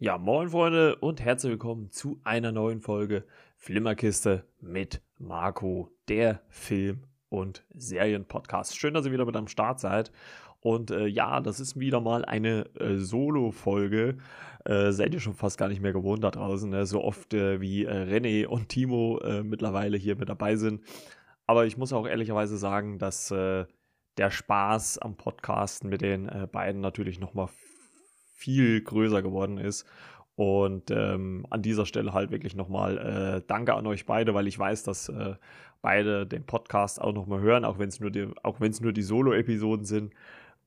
[0.00, 3.24] Ja, moin Freunde und herzlich willkommen zu einer neuen Folge
[3.56, 8.76] Flimmerkiste mit Marco, der Film- und Serienpodcast.
[8.76, 10.12] Schön, dass ihr wieder mit am Start seid.
[10.60, 14.18] Und äh, ja, das ist wieder mal eine äh, Solo-Folge.
[14.64, 16.86] Äh, seid ihr schon fast gar nicht mehr gewohnt da draußen, ne?
[16.86, 20.80] so oft äh, wie äh, René und Timo äh, mittlerweile hier mit dabei sind.
[21.48, 23.66] Aber ich muss auch ehrlicherweise sagen, dass der
[24.30, 27.48] Spaß am Podcasten mit den beiden natürlich nochmal
[28.38, 29.84] viel größer geworden ist.
[30.36, 34.56] Und ähm, an dieser Stelle halt wirklich nochmal äh, Danke an euch beide, weil ich
[34.56, 35.34] weiß, dass äh,
[35.82, 38.28] beide den Podcast auch nochmal hören, auch wenn es nur die,
[38.92, 40.14] die Solo-Episoden sind.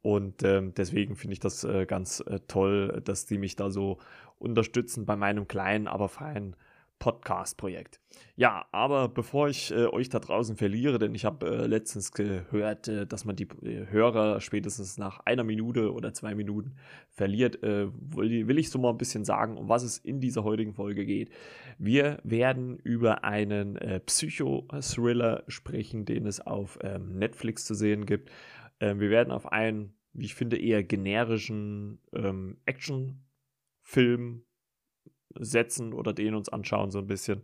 [0.02, 4.00] Und ähm, deswegen finde ich das äh, ganz äh, toll, dass die mich da so
[4.40, 6.58] unterstützen bei meinem kleinen, aber feinen
[7.02, 8.00] Podcast-Projekt.
[8.36, 12.88] Ja, aber bevor ich äh, euch da draußen verliere, denn ich habe äh, letztens gehört,
[12.88, 16.76] äh, dass man die äh, Hörer spätestens nach einer Minute oder zwei Minuten
[17.10, 20.44] verliert, äh, will, will, ich so mal ein bisschen sagen, um was es in dieser
[20.44, 21.32] heutigen Folge geht.
[21.80, 28.30] Wir werden über einen äh, Psycho-Thriller sprechen, den es auf ähm, Netflix zu sehen gibt.
[28.80, 34.44] Ähm, wir werden auf einen, wie ich finde, eher generischen ähm, Action-Film
[35.40, 37.44] setzen oder den uns anschauen, so ein bisschen.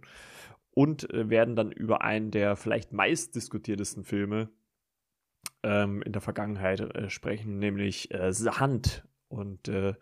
[0.72, 4.50] Und äh, werden dann über einen der vielleicht meist diskutiertesten Filme
[5.64, 9.08] ähm, in der Vergangenheit äh, sprechen, nämlich äh, The Hand.
[9.28, 9.96] Und äh,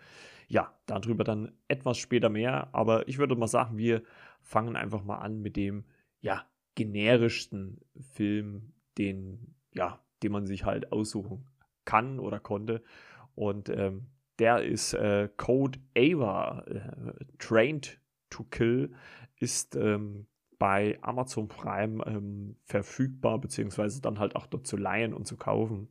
[0.47, 2.69] ja, darüber dann etwas später mehr.
[2.73, 4.03] Aber ich würde mal sagen, wir
[4.41, 5.85] fangen einfach mal an mit dem,
[6.21, 7.79] ja, generischsten
[8.13, 11.47] Film, den, ja, den man sich halt aussuchen
[11.85, 12.83] kann oder konnte.
[13.33, 14.07] Und ähm,
[14.39, 18.93] der ist äh, Code Ava, äh, Trained to Kill,
[19.39, 25.27] ist ähm, bei Amazon Prime ähm, verfügbar, beziehungsweise dann halt auch dort zu leihen und
[25.27, 25.89] zu kaufen.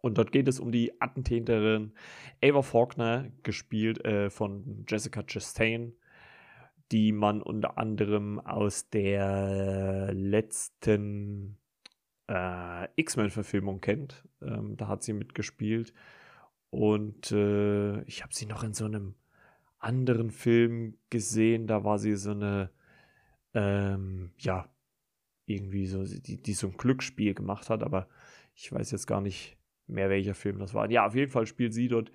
[0.00, 1.92] Und dort geht es um die Attentäterin
[2.42, 5.92] Ava Faulkner, gespielt äh, von Jessica Chastain,
[6.92, 11.58] die man unter anderem aus der letzten
[12.28, 14.24] äh, X-Men-Verfilmung kennt.
[14.40, 15.92] Ähm, da hat sie mitgespielt.
[16.70, 19.14] Und äh, ich habe sie noch in so einem
[19.78, 21.66] anderen Film gesehen.
[21.66, 22.70] Da war sie so eine,
[23.54, 24.68] ähm, ja,
[25.46, 28.08] irgendwie so, die, die so ein Glücksspiel gemacht hat, aber
[28.54, 29.56] ich weiß jetzt gar nicht
[29.86, 30.90] mehr, welcher Film das war.
[30.90, 32.12] Ja, auf jeden Fall spielt sie dort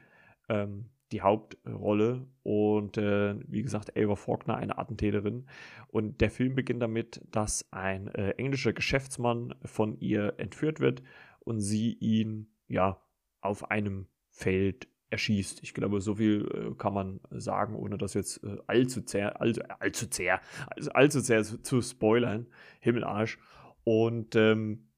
[0.50, 5.47] ähm, die Hauptrolle und äh, wie gesagt, Ava Faulkner, eine Attentäterin.
[5.88, 11.03] Und der Film beginnt damit, dass ein äh, englischer Geschäftsmann von ihr entführt wird
[11.40, 13.02] und sie ihn ja
[13.41, 15.62] auf einem Feld erschießt.
[15.64, 19.62] Ich glaube, so viel äh, kann man sagen, ohne das jetzt äh, allzu sehr, allzu,
[19.80, 20.42] allzu sehr,
[20.76, 22.48] also allzu sehr zu, zu spoilern.
[22.80, 23.38] Himmelarsch.
[23.84, 24.90] Und ähm,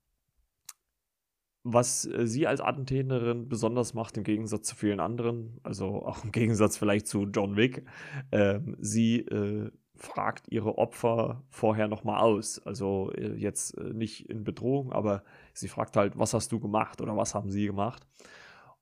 [1.63, 6.31] was äh, sie als Attentäterin besonders macht, im Gegensatz zu vielen anderen, also auch im
[6.31, 7.83] Gegensatz vielleicht zu John Wick,
[8.31, 12.65] ähm, sie äh, fragt ihre Opfer vorher nochmal aus.
[12.65, 15.23] Also äh, jetzt nicht in Bedrohung, aber
[15.53, 18.05] sie fragt halt, was hast du gemacht oder was haben sie gemacht?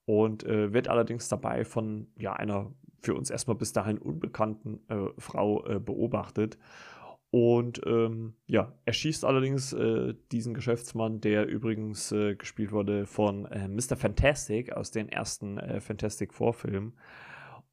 [0.05, 5.09] Und äh, wird allerdings dabei von ja, einer für uns erstmal bis dahin unbekannten äh,
[5.17, 6.57] Frau äh, beobachtet.
[7.31, 13.45] Und ähm, ja, er schießt allerdings äh, diesen Geschäftsmann, der übrigens äh, gespielt wurde von
[13.45, 13.97] äh, Mr.
[13.97, 16.93] Fantastic aus den ersten Fantastic Vorfilmen.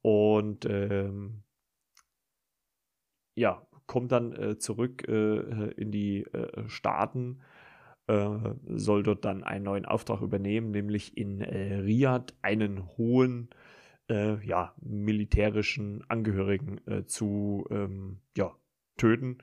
[0.01, 1.43] Und ähm,
[3.35, 6.25] ja, kommt dann zurück in die
[6.67, 7.41] Staaten
[8.67, 13.49] soll dort dann einen neuen Auftrag übernehmen, nämlich in äh, Riyadh einen hohen
[14.09, 18.55] äh, ja, militärischen Angehörigen äh, zu ähm, ja,
[18.97, 19.37] töten.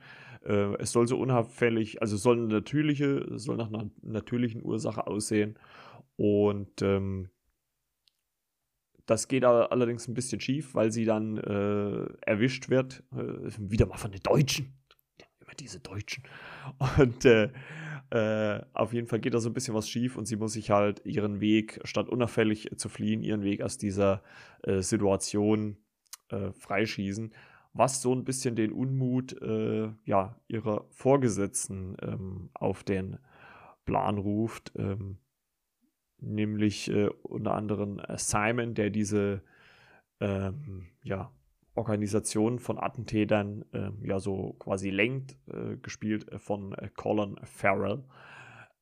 [0.45, 5.57] Äh, es soll so unauffällig, also soll eine natürliche, soll nach einer natürlichen Ursache aussehen
[6.15, 7.29] und ähm,
[9.05, 13.03] das geht allerdings ein bisschen schief, weil sie dann äh, erwischt wird.
[13.11, 14.77] Äh, wieder mal von den Deutschen.
[15.39, 16.23] Immer diese Deutschen.
[16.99, 17.25] Und
[18.11, 20.71] äh, auf jeden Fall geht da so ein bisschen was schief und sie muss sich
[20.71, 24.23] halt ihren Weg, statt unauffällig zu fliehen, ihren Weg aus dieser
[24.63, 25.77] äh, Situation
[26.29, 27.33] äh, freischießen.
[27.73, 33.19] Was so ein bisschen den Unmut äh, ja, ihrer Vorgesetzten ähm, auf den
[33.85, 34.71] Plan ruft.
[34.75, 35.17] Ähm,
[36.17, 39.43] nämlich äh, unter anderem Simon, der diese
[40.19, 41.31] ähm, ja,
[41.79, 48.03] Organisation von Attentätern äh, ja so quasi lenkt, äh, gespielt äh, von äh, Colin Farrell.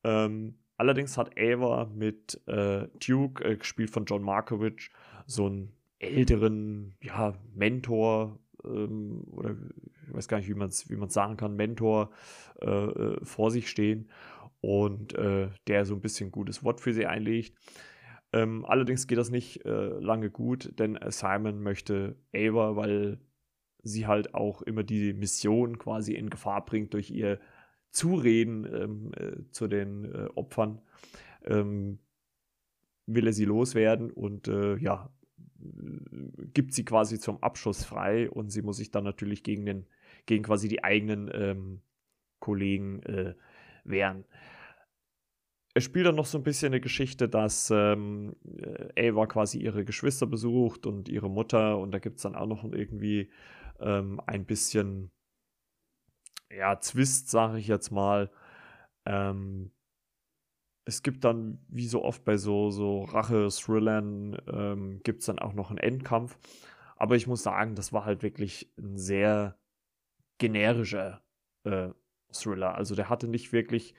[0.04, 4.90] Ähm, allerdings hat Ava mit äh, Duke, gespielt von John Markovich,
[5.26, 9.56] so einen älteren ja, Mentor ähm, oder
[10.06, 12.10] ich weiß gar nicht, wie man es wie sagen kann, Mentor
[13.22, 14.08] vor sich stehen
[14.62, 17.54] und der so ein bisschen gutes Wort für sie einlegt.
[18.38, 23.18] Ähm, allerdings geht das nicht äh, lange gut, denn Simon möchte Ava, weil
[23.82, 27.40] sie halt auch immer die Mission quasi in Gefahr bringt durch ihr
[27.90, 30.80] Zureden ähm, äh, zu den äh, Opfern,
[31.44, 31.98] ähm,
[33.06, 35.10] will er sie loswerden und äh, ja,
[36.54, 39.86] gibt sie quasi zum Abschuss frei und sie muss sich dann natürlich gegen den,
[40.26, 41.80] gegen quasi die eigenen ähm,
[42.38, 43.34] Kollegen äh,
[43.84, 44.24] wehren.
[45.78, 48.34] Es spielt dann noch so ein bisschen eine Geschichte, dass ähm,
[48.96, 52.46] äh, Ava quasi ihre Geschwister besucht und ihre Mutter und da gibt es dann auch
[52.46, 53.30] noch irgendwie
[53.78, 55.12] ähm, ein bisschen,
[56.50, 58.28] ja, Zwist, sage ich jetzt mal.
[59.04, 59.70] Ähm,
[60.84, 65.54] es gibt dann, wie so oft bei so, so Rache-Thrillern, ähm, gibt es dann auch
[65.54, 66.38] noch einen Endkampf.
[66.96, 69.56] Aber ich muss sagen, das war halt wirklich ein sehr
[70.38, 71.22] generischer
[71.62, 71.90] äh,
[72.32, 72.74] Thriller.
[72.74, 73.94] Also der hatte nicht wirklich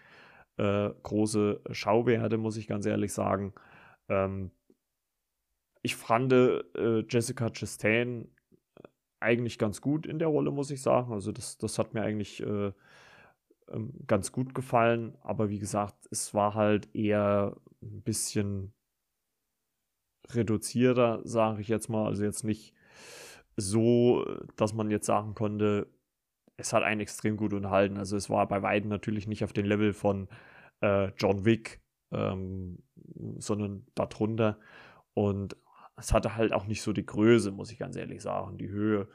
[0.60, 3.54] äh, große Schauwerte, muss ich ganz ehrlich sagen.
[4.10, 4.52] Ähm,
[5.82, 8.30] ich fand äh, Jessica Chastain
[9.22, 11.14] eigentlich ganz gut in der Rolle, muss ich sagen.
[11.14, 12.72] Also das, das hat mir eigentlich äh,
[13.70, 15.18] ähm, ganz gut gefallen.
[15.22, 18.74] Aber wie gesagt, es war halt eher ein bisschen
[20.30, 22.06] reduzierter, sage ich jetzt mal.
[22.08, 22.74] Also jetzt nicht
[23.56, 24.26] so,
[24.58, 25.88] dass man jetzt sagen konnte,
[26.60, 27.98] es hat einen extrem gut unterhalten.
[27.98, 30.28] Also es war bei Weitem natürlich nicht auf dem Level von
[30.82, 32.80] äh, John Wick, ähm,
[33.38, 34.60] sondern darunter.
[35.14, 35.56] Und
[35.98, 39.08] es hatte halt auch nicht so die Größe, muss ich ganz ehrlich sagen, die Höhe.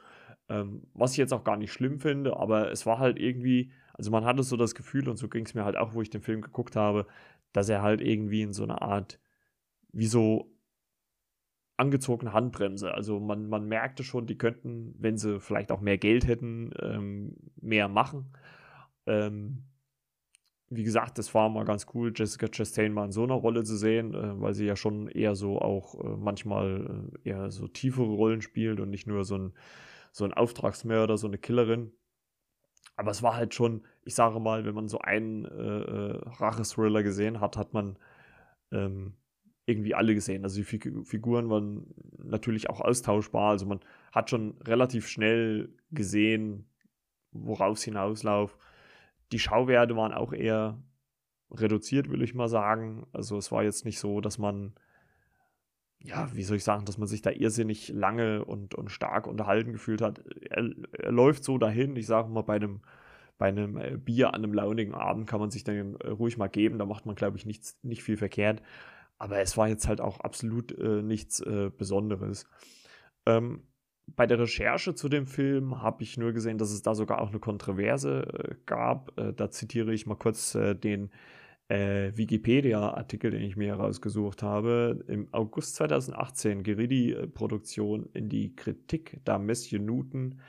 [0.49, 4.11] Ähm, was ich jetzt auch gar nicht schlimm finde, aber es war halt irgendwie, also
[4.11, 6.21] man hatte so das Gefühl, und so ging es mir halt auch, wo ich den
[6.21, 7.07] Film geguckt habe,
[7.51, 9.19] dass er halt irgendwie in so einer Art,
[9.91, 10.54] wie so
[11.77, 12.93] angezogene Handbremse.
[12.93, 17.35] Also man, man merkte schon, die könnten, wenn sie vielleicht auch mehr Geld hätten, ähm,
[17.57, 18.33] mehr machen.
[19.05, 19.63] Ähm,
[20.69, 23.77] wie gesagt, das war mal ganz cool, Jessica Chastain mal in so einer Rolle zu
[23.77, 28.07] sehen, äh, weil sie ja schon eher so auch äh, manchmal äh, eher so tiefere
[28.07, 29.53] Rollen spielt und nicht nur so ein,
[30.11, 31.91] so ein Auftragsmörder, so eine Killerin.
[32.95, 37.03] Aber es war halt schon, ich sage mal, wenn man so einen äh, äh Rache-Thriller
[37.03, 37.97] gesehen hat, hat man
[38.71, 39.13] ähm,
[39.65, 40.43] irgendwie alle gesehen.
[40.43, 41.87] Also die Figuren waren
[42.23, 43.51] natürlich auch austauschbar.
[43.51, 43.79] Also man
[44.11, 46.65] hat schon relativ schnell gesehen,
[47.31, 48.57] worauf es hinauslauft
[49.31, 50.81] die Schauwerte waren auch eher
[51.51, 53.05] reduziert, will ich mal sagen.
[53.11, 54.73] Also es war jetzt nicht so, dass man,
[55.99, 59.73] ja, wie soll ich sagen, dass man sich da irrsinnig lange und, und stark unterhalten
[59.73, 60.19] gefühlt hat.
[60.49, 62.81] Er, er läuft so dahin, ich sage mal, bei einem,
[63.37, 66.47] bei einem äh, Bier an einem launigen Abend kann man sich dann äh, ruhig mal
[66.47, 68.61] geben, da macht man, glaube ich, nichts, nicht viel verkehrt.
[69.17, 72.45] Aber es war jetzt halt auch absolut äh, nichts äh, Besonderes.
[73.25, 73.63] Ähm,
[74.07, 77.29] bei der Recherche zu dem Film habe ich nur gesehen, dass es da sogar auch
[77.29, 79.17] eine Kontroverse äh, gab.
[79.19, 81.09] Äh, da zitiere ich mal kurz äh, den
[81.67, 85.03] äh, Wikipedia-Artikel, den ich mir herausgesucht habe.
[85.07, 90.39] Im August 2018 geriet die Produktion in die Kritik, da Matthew Newton,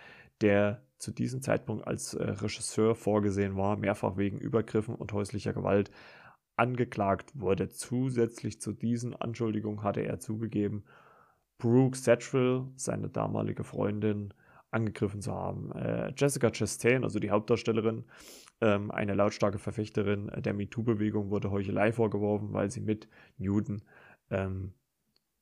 [0.43, 5.91] der zu diesem Zeitpunkt als Regisseur vorgesehen war, mehrfach wegen Übergriffen und häuslicher Gewalt
[6.57, 7.69] angeklagt wurde.
[7.69, 10.85] Zusätzlich zu diesen Anschuldigungen hatte er zugegeben,
[11.59, 14.35] Brooke Satchel, seine damalige Freundin,
[14.71, 15.73] angegriffen zu haben.
[15.73, 18.05] Äh, Jessica Chastain, also die Hauptdarstellerin,
[18.61, 23.09] ähm, eine lautstarke Verfechterin der MeToo-Bewegung, wurde Heuchelei vorgeworfen, weil sie mit
[23.39, 23.83] Newton
[24.31, 24.75] ähm,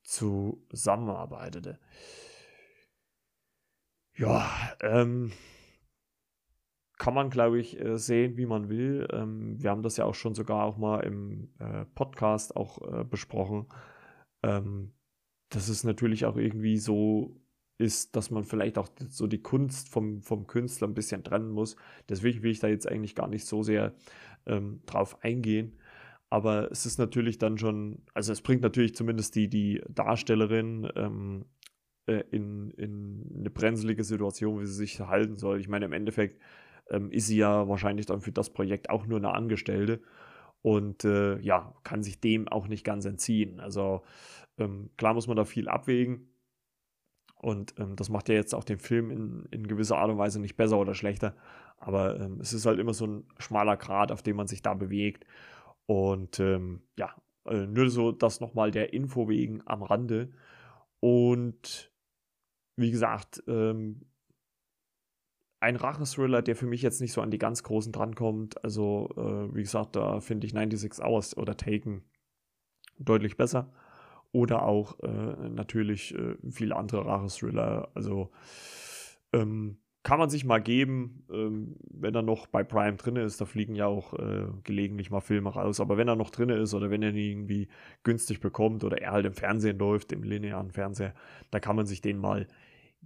[0.03, 1.79] zusammenarbeitete.
[4.17, 4.49] Ja,
[4.81, 5.33] ähm,
[6.99, 9.07] kann man, glaube ich, äh, sehen, wie man will.
[9.13, 13.05] Ähm, wir haben das ja auch schon sogar auch mal im äh, Podcast auch äh,
[13.05, 13.67] besprochen.
[14.43, 14.93] Ähm,
[15.49, 17.41] dass es natürlich auch irgendwie so
[17.79, 21.77] ist, dass man vielleicht auch so die Kunst vom, vom Künstler ein bisschen trennen muss.
[22.09, 23.95] Deswegen will ich da jetzt eigentlich gar nicht so sehr
[24.47, 25.79] ähm, drauf eingehen.
[26.31, 31.45] Aber es ist natürlich dann schon, also es bringt natürlich zumindest die, die Darstellerin ähm,
[32.07, 35.61] äh, in, in eine brenzlige Situation, wie sie sich verhalten soll.
[35.61, 36.41] Ich meine, im Endeffekt
[36.91, 40.01] ähm, ist sie ja wahrscheinlich dann für das Projekt auch nur eine Angestellte
[40.63, 43.61] und äh, ja, kann sich dem auch nicht ganz entziehen.
[43.61, 44.03] Also
[44.59, 46.31] ähm, klar muss man da viel abwägen.
[47.37, 50.41] Und ähm, das macht ja jetzt auch den Film in, in gewisser Art und Weise
[50.41, 51.37] nicht besser oder schlechter.
[51.77, 54.73] Aber ähm, es ist halt immer so ein schmaler Grat, auf dem man sich da
[54.73, 55.27] bewegt.
[55.85, 57.15] Und ähm, ja,
[57.47, 60.33] äh, nur so das nochmal der Info wegen am Rande.
[61.01, 61.93] Und
[62.77, 64.07] wie gesagt, ähm,
[65.65, 68.63] ein Rachenthriller, der für mich jetzt nicht so an die ganz großen drankommt.
[68.63, 72.05] Also, äh, wie gesagt, da finde ich 96 Hours oder Taken
[72.99, 73.73] deutlich besser
[74.33, 77.89] oder auch äh, natürlich äh, viele andere Rache-Thriller.
[77.95, 78.31] Also
[79.33, 83.41] ähm, kann man sich mal geben, ähm, wenn er noch bei Prime drin ist.
[83.41, 85.81] Da fliegen ja auch äh, gelegentlich mal Filme raus.
[85.81, 87.69] Aber wenn er noch drin ist oder wenn er ihn irgendwie
[88.03, 91.15] günstig bekommt oder er halt im Fernsehen läuft, im linearen Fernseher,
[91.51, 92.47] da kann man sich den mal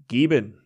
[0.08, 0.58] geben.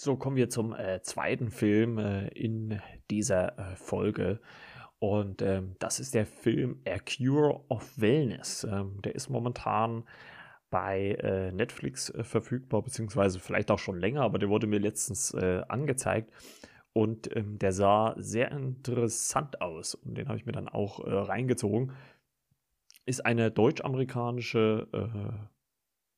[0.00, 4.40] So kommen wir zum äh, zweiten Film äh, in dieser äh, Folge.
[5.00, 8.62] Und ähm, das ist der Film A Cure of Wellness.
[8.62, 10.04] Ähm, der ist momentan
[10.70, 15.34] bei äh, Netflix äh, verfügbar, beziehungsweise vielleicht auch schon länger, aber der wurde mir letztens
[15.34, 16.32] äh, angezeigt
[16.92, 21.92] und ähm, der sah sehr interessant aus und den habe ich mir dann auch reingezogen.
[23.06, 25.48] Ist eine deutsch-amerikanische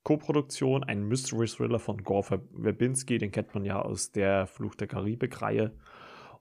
[0.03, 4.89] Co-Produktion, ein Mystery Thriller von Gore Verbinski, den kennt man ja aus der Fluch der
[4.89, 5.73] Karibik-Reihe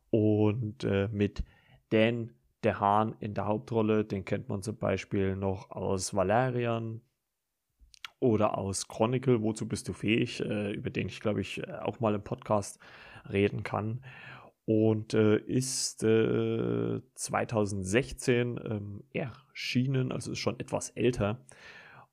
[0.10, 1.44] und äh, mit
[1.90, 7.02] Dan der Hahn in der Hauptrolle, den kennt man zum Beispiel noch aus Valerian,
[8.20, 12.00] oder aus Chronicle, wozu bist du fähig, äh, über den ich glaube ich äh, auch
[12.00, 12.80] mal im Podcast
[13.32, 14.04] reden kann.
[14.66, 21.44] Und äh, ist äh, 2016 ähm, erschienen, also ist schon etwas älter.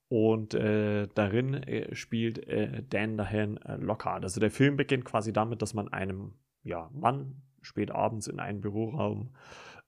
[0.09, 2.47] Und äh, darin äh, spielt
[2.91, 4.23] Dan Dahan Lockhart.
[4.23, 8.61] Also der Film beginnt quasi damit, dass man einem ja, Mann spät abends in einem
[8.61, 9.35] Büroraum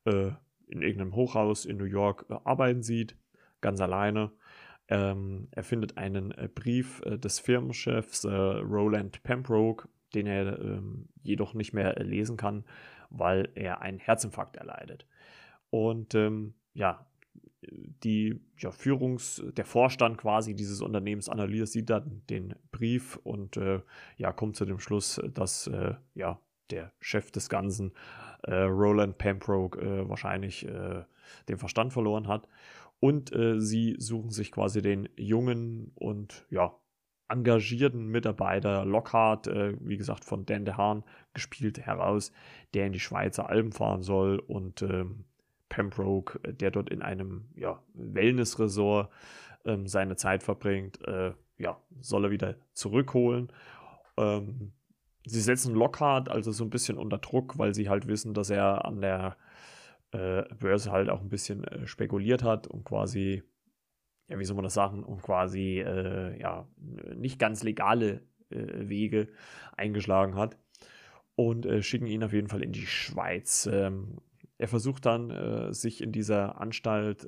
[0.04, 3.14] in irgendeinem Hochhaus in New York arbeiten sieht,
[3.60, 4.30] ganz alleine
[4.88, 11.08] ähm, er findet einen äh, Brief äh, des Firmenchefs äh, Roland Pembroke, den er ähm,
[11.22, 12.64] jedoch nicht mehr äh, lesen kann,
[13.10, 15.06] weil er einen Herzinfarkt erleidet.
[15.70, 17.06] Und ähm, ja,
[17.62, 23.80] die ja, Führungs-, der Vorstand quasi dieses Unternehmens analysiert dann den Brief und äh,
[24.16, 27.92] ja, kommt zu dem Schluss, dass äh, ja, der Chef des Ganzen,
[28.46, 30.64] Roland Pembroke, wahrscheinlich
[31.48, 32.46] den Verstand verloren hat.
[33.00, 36.74] Und äh, sie suchen sich quasi den jungen und ja,
[37.28, 42.32] engagierten Mitarbeiter Lockhart, äh, wie gesagt von Dan DeHaan gespielt, heraus,
[42.74, 45.24] der in die Schweizer Alpen fahren soll und ähm,
[45.68, 49.10] Pembroke, äh, der dort in einem ja, Wellnessresort
[49.64, 53.52] ähm, seine Zeit verbringt, äh, ja, soll er wieder zurückholen.
[54.16, 54.72] Ähm,
[55.26, 58.84] sie setzen Lockhart also so ein bisschen unter Druck, weil sie halt wissen, dass er
[58.84, 59.36] an der
[60.12, 63.42] äh, Börse halt auch ein bisschen äh, spekuliert hat und quasi,
[64.28, 66.66] ja, wie soll man das sagen, und quasi, äh, ja,
[67.14, 69.28] nicht ganz legale äh, Wege
[69.76, 70.56] eingeschlagen hat
[71.34, 73.68] und äh, schicken ihn auf jeden Fall in die Schweiz.
[73.70, 74.18] Ähm,
[74.58, 77.26] er versucht dann, äh, sich in dieser Anstalt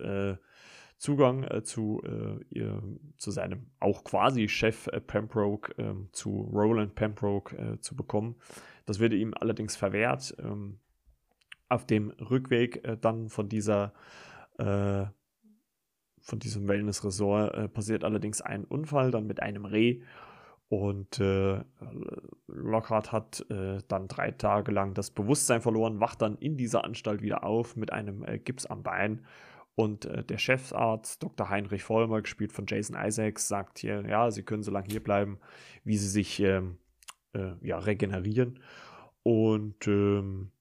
[1.01, 2.83] Zugang äh, zu, äh, ihr,
[3.17, 8.37] zu seinem auch quasi Chef äh, Pembroke, ähm, zu Roland Pembroke zu bekommen.
[8.85, 10.37] Das wird ihm allerdings verwehrt.
[10.39, 10.79] Ähm,
[11.71, 13.95] auf dem Rückweg äh, dann von dieser
[14.59, 15.07] äh,
[16.21, 20.03] von diesem Wellness-Resort äh, passiert allerdings ein Unfall dann mit einem Reh
[20.71, 21.65] und äh,
[22.47, 27.23] Lockhart hat äh, dann drei Tage lang das Bewusstsein verloren, wacht dann in dieser Anstalt
[27.23, 29.27] wieder auf mit einem äh, Gips am Bein
[29.75, 31.51] und äh, der Chefsarzt, Dr.
[31.51, 35.41] Heinrich Vollmer, gespielt von Jason Isaacs, sagt hier, ja, sie können so lange hier bleiben,
[35.83, 36.79] wie sie sich ähm,
[37.33, 38.61] äh, ja, regenerieren.
[39.25, 40.53] Und ähm,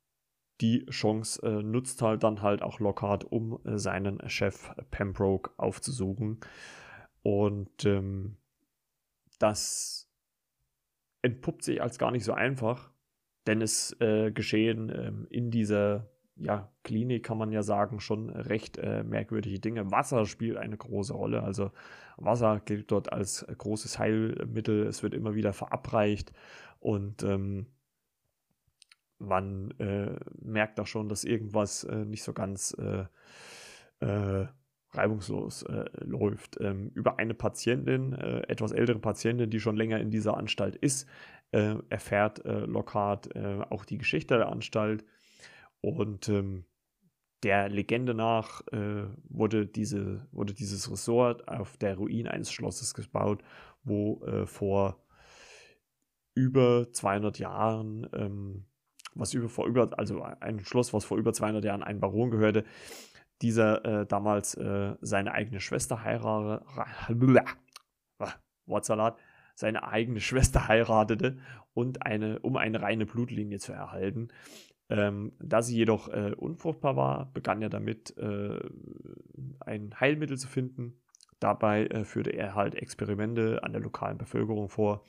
[0.59, 6.39] die Chance äh, nutzt halt dann halt auch Lockhart, um äh, seinen Chef Pembroke aufzusuchen.
[7.21, 8.37] Und ähm,
[9.39, 10.10] das
[11.22, 12.91] entpuppt sich als gar nicht so einfach,
[13.48, 18.77] denn es äh, geschehen ähm, in dieser ja, Klinik, kann man ja sagen, schon recht
[18.77, 19.91] äh, merkwürdige Dinge.
[19.91, 21.43] Wasser spielt eine große Rolle.
[21.43, 21.72] Also
[22.15, 24.88] Wasser gilt dort als großes Heilmittel.
[24.88, 26.31] Es wird immer wieder verabreicht
[26.79, 27.67] und ähm,
[29.19, 33.05] man äh, merkt auch schon, dass irgendwas äh, nicht so ganz äh,
[34.05, 34.48] äh
[34.91, 36.60] reibungslos äh, läuft.
[36.60, 41.08] Ähm, über eine Patientin, äh, etwas ältere Patientin, die schon länger in dieser Anstalt ist,
[41.51, 43.36] erfährt Lockhart
[43.72, 45.03] auch die Geschichte der Anstalt.
[45.81, 46.63] Und ähm,
[47.41, 48.62] der Legende nach
[49.27, 53.41] wurde, diese, wurde dieses Resort auf der Ruin eines Schlosses gebaut,
[53.84, 55.03] wo vor
[56.36, 58.65] über 200 Jahren ähm,
[59.15, 62.63] was über, vor über, also ein Schloss, was vor über 200 Jahren einem Baron gehörte,
[63.41, 66.65] dieser äh, damals äh, seine eigene Schwester heiratete,
[68.65, 69.17] Wortsalat,
[69.55, 71.38] seine eigene Schwester heiratete
[71.74, 74.29] und eine, um eine reine Blutlinie zu erhalten.
[74.91, 78.60] Ähm, da sie jedoch äh, unfruchtbar war, begann er damit, äh,
[79.60, 81.00] ein Heilmittel zu finden.
[81.39, 85.05] Dabei äh, führte er halt Experimente an der lokalen Bevölkerung vor,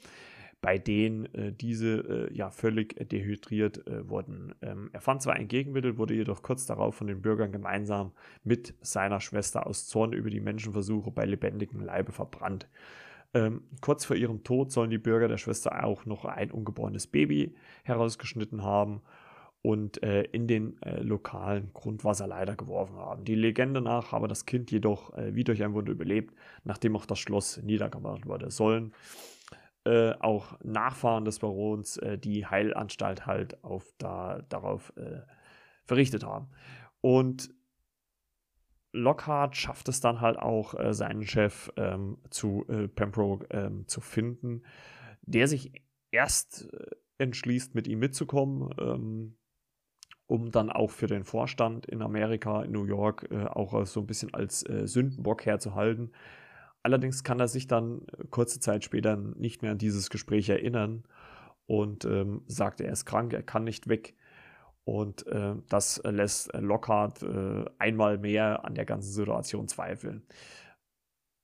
[0.61, 4.55] bei denen äh, diese äh, ja völlig dehydriert äh, wurden.
[4.63, 8.13] Ähm, er fand zwar ein Gegenmittel, wurde jedoch kurz darauf von den Bürgern gemeinsam
[8.45, 12.69] mit seiner Schwester aus Zorn über die Menschenversuche bei lebendigem Leibe verbrannt.
[13.33, 17.55] Ähm, kurz vor ihrem Tod sollen die Bürger der Schwester auch noch ein ungeborenes Baby
[17.85, 19.03] herausgeschnitten haben
[19.63, 23.25] und äh, in den äh, lokalen Grundwasserleiter geworfen haben.
[23.25, 27.07] Die Legende nach habe das Kind jedoch äh, wie durch ein Wunder überlebt, nachdem auch
[27.07, 28.51] das Schloss niedergemacht wurde.
[28.51, 28.93] Sollen
[29.85, 35.23] äh, auch Nachfahren des Barons äh, die Heilanstalt halt auf da, darauf äh,
[35.85, 36.49] verrichtet haben.
[37.01, 37.55] Und
[38.93, 44.65] Lockhart schafft es dann halt auch, seinen Chef ähm, zu Pembroke ähm, zu finden,
[45.23, 45.73] der sich
[46.11, 46.69] erst
[47.19, 48.75] entschließt, mit ihm mitzukommen.
[48.81, 49.37] Ähm,
[50.31, 54.07] um dann auch für den Vorstand in Amerika, in New York, äh, auch so ein
[54.07, 56.13] bisschen als äh, Sündenbock herzuhalten.
[56.83, 61.05] Allerdings kann er sich dann äh, kurze Zeit später nicht mehr an dieses Gespräch erinnern
[61.67, 64.17] und ähm, sagt, er ist krank, er kann nicht weg.
[64.85, 70.27] Und äh, das lässt Lockhart äh, einmal mehr an der ganzen Situation zweifeln.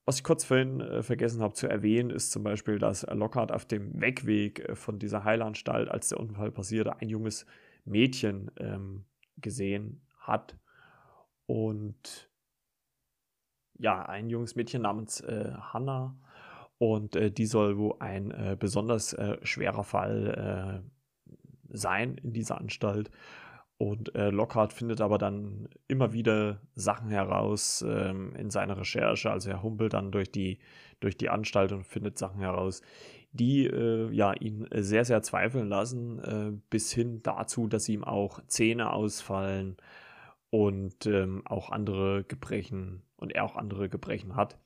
[0.06, 3.66] Was ich kurz vorhin äh, vergessen habe zu erwähnen, ist zum Beispiel, dass Lockhart auf
[3.66, 7.44] dem Wegweg äh, von dieser Heilanstalt, als der Unfall passierte, ein junges
[7.84, 9.04] Mädchen ähm,
[9.36, 10.56] gesehen hat.
[11.46, 12.25] Und
[13.78, 16.16] ja, ein junges Mädchen namens äh, Hannah.
[16.78, 22.58] Und äh, die soll wohl ein äh, besonders äh, schwerer Fall äh, sein in dieser
[22.58, 23.10] Anstalt.
[23.78, 29.30] Und äh, Lockhart findet aber dann immer wieder Sachen heraus ähm, in seiner Recherche.
[29.30, 30.58] Also er humpelt dann durch die,
[31.00, 32.82] durch die Anstalt und findet Sachen heraus,
[33.32, 39.76] die ja, ihn sehr, sehr zweifeln lassen, bis hin dazu, dass ihm auch Zähne ausfallen
[40.48, 44.58] und ähm, auch andere Gebrechen und er auch andere Gebrechen hat.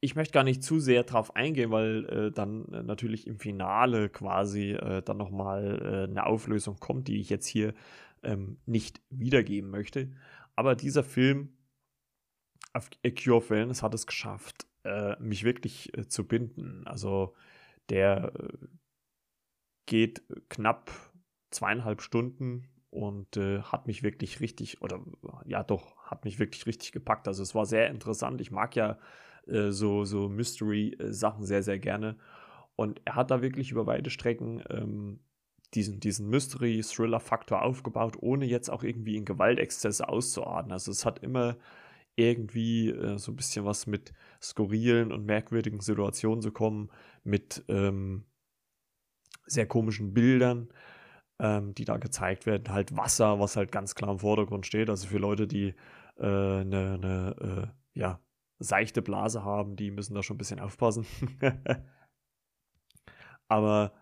[0.00, 4.08] Ich möchte gar nicht zu sehr darauf eingehen, weil äh, dann äh, natürlich im Finale
[4.08, 7.74] quasi äh, dann nochmal äh, eine Auflösung kommt, die ich jetzt hier
[8.22, 10.12] ähm, nicht wiedergeben möchte.
[10.54, 11.56] Aber dieser Film,
[12.72, 16.86] A Cure of Wellness, hat es geschafft, äh, mich wirklich äh, zu binden.
[16.86, 17.34] Also
[17.88, 18.32] der
[19.86, 20.90] geht knapp
[21.50, 25.04] zweieinhalb Stunden und äh, hat mich wirklich richtig, oder
[25.44, 27.28] ja doch, hat mich wirklich richtig gepackt.
[27.28, 28.40] Also es war sehr interessant.
[28.40, 28.98] Ich mag ja
[29.46, 32.16] äh, so, so Mystery-Sachen sehr, sehr gerne.
[32.76, 35.20] Und er hat da wirklich über weite Strecken ähm,
[35.74, 40.72] diesen, diesen Mystery-Thriller-Faktor aufgebaut, ohne jetzt auch irgendwie in Gewaltexzesse auszuarten.
[40.72, 41.56] Also es hat immer
[42.16, 46.90] irgendwie äh, so ein bisschen was mit skurrilen und merkwürdigen Situationen zu kommen,
[47.24, 48.24] mit ähm,
[49.46, 50.68] sehr komischen Bildern,
[51.38, 52.72] ähm, die da gezeigt werden.
[52.72, 54.90] Halt Wasser, was halt ganz klar im Vordergrund steht.
[54.90, 55.74] Also für Leute, die
[56.18, 57.36] eine äh, ne, ne,
[57.94, 58.20] äh, ja,
[58.58, 61.06] seichte Blase haben, die müssen da schon ein bisschen aufpassen.
[63.48, 63.92] Aber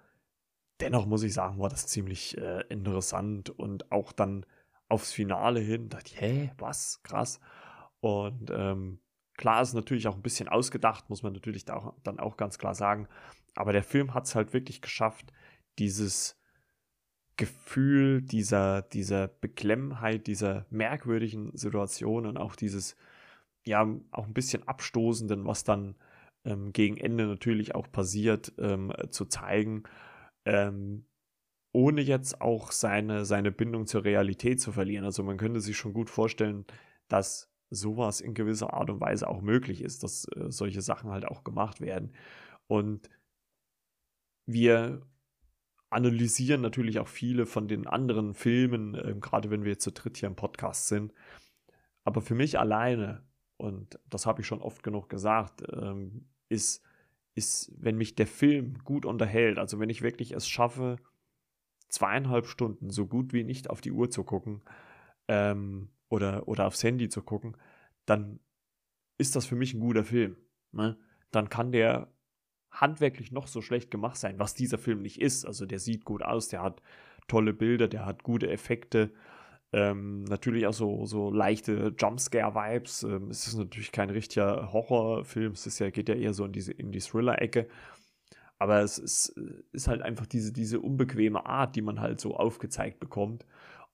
[0.80, 4.46] dennoch muss ich sagen, war das ziemlich äh, interessant und auch dann
[4.88, 7.02] aufs Finale hin dachte ich, hä, was?
[7.02, 7.40] Krass.
[8.00, 9.00] Und ähm,
[9.36, 12.58] klar ist natürlich auch ein bisschen ausgedacht, muss man natürlich da auch, dann auch ganz
[12.58, 13.08] klar sagen.
[13.56, 15.32] Aber der Film hat es halt wirklich geschafft,
[15.78, 16.38] dieses
[17.36, 22.96] Gefühl dieser, dieser Beklemmheit, dieser merkwürdigen Situation und auch dieses,
[23.66, 25.96] ja, auch ein bisschen Abstoßenden, was dann
[26.44, 29.82] ähm, gegen Ende natürlich auch passiert, ähm, zu zeigen.
[30.44, 31.06] Ähm,
[31.72, 35.04] ohne jetzt auch seine, seine Bindung zur Realität zu verlieren.
[35.04, 36.64] Also man könnte sich schon gut vorstellen,
[37.08, 41.26] dass sowas in gewisser Art und Weise auch möglich ist, dass äh, solche Sachen halt
[41.26, 42.12] auch gemacht werden.
[42.68, 43.10] Und
[44.46, 45.02] wir
[45.94, 50.16] analysieren natürlich auch viele von den anderen Filmen, äh, gerade wenn wir jetzt zu dritt
[50.16, 51.12] hier im Podcast sind.
[52.04, 53.22] Aber für mich alleine,
[53.56, 56.82] und das habe ich schon oft genug gesagt, ähm, ist,
[57.34, 60.96] ist, wenn mich der Film gut unterhält, also wenn ich wirklich es schaffe,
[61.88, 64.62] zweieinhalb Stunden so gut wie nicht auf die Uhr zu gucken,
[65.28, 67.56] ähm, oder, oder aufs Handy zu gucken,
[68.06, 68.40] dann
[69.18, 70.36] ist das für mich ein guter Film.
[70.72, 70.98] Ne?
[71.30, 72.12] Dann kann der
[72.74, 75.46] handwerklich noch so schlecht gemacht sein, was dieser Film nicht ist.
[75.46, 76.82] Also der sieht gut aus, der hat
[77.28, 79.12] tolle Bilder, der hat gute Effekte.
[79.72, 83.02] Ähm, natürlich auch so, so leichte Jumpscare-Vibes.
[83.04, 86.52] Ähm, es ist natürlich kein richtiger Horrorfilm, es ist ja, geht ja eher so in
[86.52, 87.68] diese in die Thriller-Ecke.
[88.58, 89.34] Aber es ist,
[89.72, 93.44] ist halt einfach diese, diese unbequeme Art, die man halt so aufgezeigt bekommt.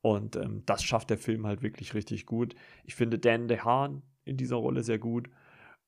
[0.03, 2.55] Und ähm, das schafft der Film halt wirklich richtig gut.
[2.85, 5.29] Ich finde Dan DeHaan in dieser Rolle sehr gut.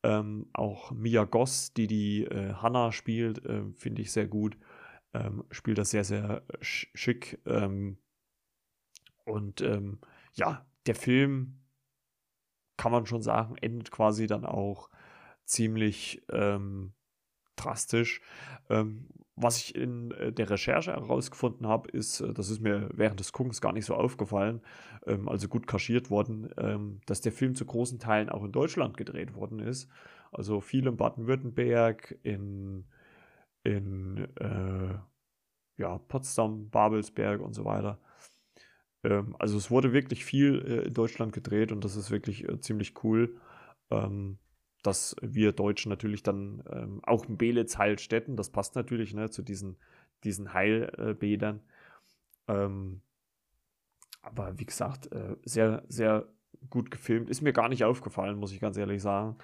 [0.02, 4.56] Ähm, auch Mia Goss, die die äh, Hannah spielt, äh, finde ich sehr gut.
[5.14, 7.40] Ähm, spielt das sehr, sehr schick.
[7.46, 7.98] Ähm,
[9.24, 10.00] und ähm,
[10.34, 11.58] ja, der Film,
[12.76, 14.90] kann man schon sagen, endet quasi dann auch
[15.44, 16.94] ziemlich ähm,
[17.56, 18.20] drastisch.
[19.36, 23.32] Was ich in äh, der Recherche herausgefunden habe, ist, äh, das ist mir während des
[23.32, 24.60] Guckens gar nicht so aufgefallen,
[25.06, 28.96] ähm, also gut kaschiert worden, ähm, dass der Film zu großen Teilen auch in Deutschland
[28.96, 29.88] gedreht worden ist.
[30.32, 32.84] Also viel in Baden-Württemberg, in,
[33.64, 34.94] in äh,
[35.78, 37.98] ja, Potsdam, Babelsberg und so weiter.
[39.04, 42.60] Ähm, also es wurde wirklich viel äh, in Deutschland gedreht und das ist wirklich äh,
[42.60, 43.40] ziemlich cool.
[43.90, 44.38] Ähm,
[44.82, 49.42] dass wir Deutschen natürlich dann ähm, auch in Belitz Heilstätten, das passt natürlich ne, zu
[49.42, 49.76] diesen,
[50.24, 51.60] diesen Heilbädern.
[52.48, 53.00] Ähm,
[54.22, 56.28] aber wie gesagt, äh, sehr, sehr
[56.70, 57.28] gut gefilmt.
[57.30, 59.36] Ist mir gar nicht aufgefallen, muss ich ganz ehrlich sagen.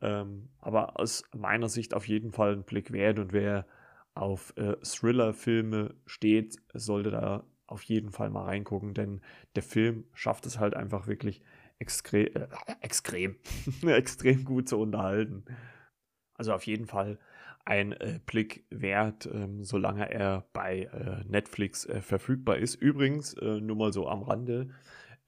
[0.00, 3.66] Ähm, aber aus meiner Sicht auf jeden Fall ein Blick wert und wer
[4.14, 9.20] auf äh, Thriller-Filme steht, sollte da auf jeden Fall mal reingucken, denn
[9.54, 11.42] der Film schafft es halt einfach wirklich
[11.80, 12.46] extrem, äh,
[12.80, 13.36] extrem,
[13.82, 15.44] extrem gut zu unterhalten.
[16.34, 17.18] Also auf jeden Fall
[17.64, 22.76] ein äh, Blick wert, ähm, solange er bei äh, Netflix äh, verfügbar ist.
[22.76, 24.70] Übrigens, äh, nur mal so am Rande,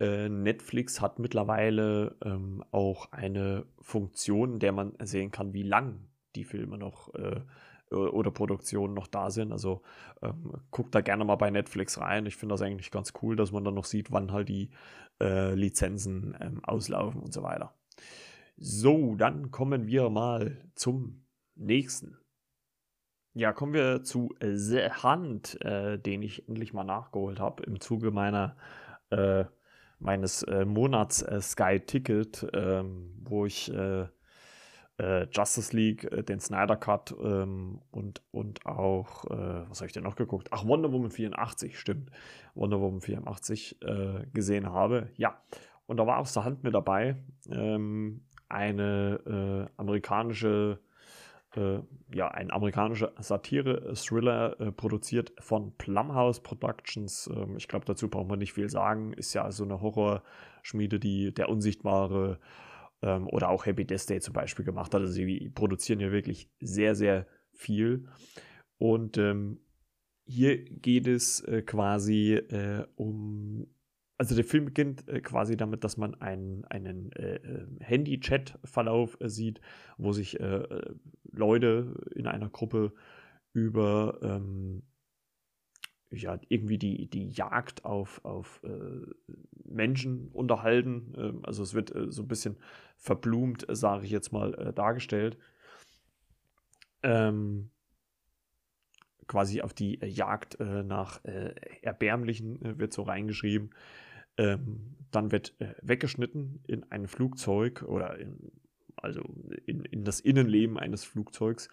[0.00, 6.08] äh, Netflix hat mittlerweile ähm, auch eine Funktion, in der man sehen kann, wie lang
[6.34, 7.40] die Filme noch äh,
[7.92, 9.52] oder Produktionen noch da sind.
[9.52, 9.82] Also
[10.22, 12.26] ähm, guckt da gerne mal bei Netflix rein.
[12.26, 14.70] Ich finde das eigentlich ganz cool, dass man dann noch sieht, wann halt die
[15.20, 17.74] äh, Lizenzen ähm, auslaufen und so weiter.
[18.56, 22.18] So, dann kommen wir mal zum nächsten.
[23.34, 28.10] Ja, kommen wir zu The Hunt, äh, den ich endlich mal nachgeholt habe im Zuge
[28.10, 28.56] meiner
[29.10, 29.44] äh,
[30.02, 33.72] meines äh, Monats äh, Sky Ticket, ähm, wo ich
[34.98, 39.92] äh, Justice League, äh, den Snyder Cut ähm, und, und auch, äh, was habe ich
[39.92, 40.48] denn noch geguckt?
[40.50, 42.10] Ach, Wonder Woman 84, stimmt.
[42.54, 45.08] Wonder Woman 84 äh, gesehen habe.
[45.16, 45.40] Ja,
[45.86, 47.16] und da war aus der Hand mit dabei
[47.50, 50.78] ähm, eine äh, amerikanische
[51.54, 51.80] äh,
[52.14, 57.28] ja, ein amerikanischer Satire-Thriller produziert von Plumhouse Productions.
[57.34, 59.12] Ähm, ich glaube, dazu braucht man nicht viel sagen.
[59.12, 62.38] Ist ja so eine Horrorschmiede, die der unsichtbare
[63.02, 65.00] ähm, oder auch Happy Death Day zum Beispiel gemacht hat.
[65.00, 68.08] Also sie produzieren ja wirklich sehr, sehr viel.
[68.78, 69.60] Und ähm,
[70.24, 73.66] hier geht es äh, quasi äh, um,
[74.18, 79.28] also der Film beginnt äh, quasi damit, dass man einen, einen äh, äh, Handy-Chat-Verlauf äh,
[79.28, 79.60] sieht,
[79.98, 80.38] wo sich
[81.32, 82.92] Leute in einer Gruppe
[83.52, 84.82] über ähm,
[86.12, 89.06] ja, irgendwie die, die Jagd auf, auf äh,
[89.64, 91.14] Menschen unterhalten.
[91.16, 92.56] Ähm, also es wird äh, so ein bisschen
[92.96, 95.38] verblumt, äh, sage ich jetzt mal, äh, dargestellt.
[97.02, 97.70] Ähm,
[99.26, 103.70] quasi auf die äh, Jagd äh, nach Erbärmlichen wird so reingeschrieben.
[104.38, 108.50] Ähm, dann wird weggeschnitten in ein Flugzeug oder in,
[108.96, 109.22] also
[109.66, 111.68] in, in das Innenleben eines Flugzeugs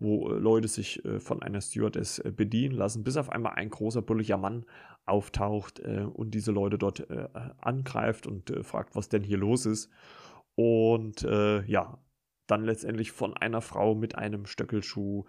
[0.00, 3.70] wo äh, Leute sich äh, von einer Stewardess äh, bedienen lassen, bis auf einmal ein
[3.70, 4.64] großer, bulliger Mann
[5.06, 7.04] auftaucht und diese Leute dort
[7.58, 9.90] angreift und fragt, was denn hier los ist.
[10.54, 11.98] Und ja,
[12.46, 15.24] dann letztendlich von einer Frau mit einem Stöckelschuh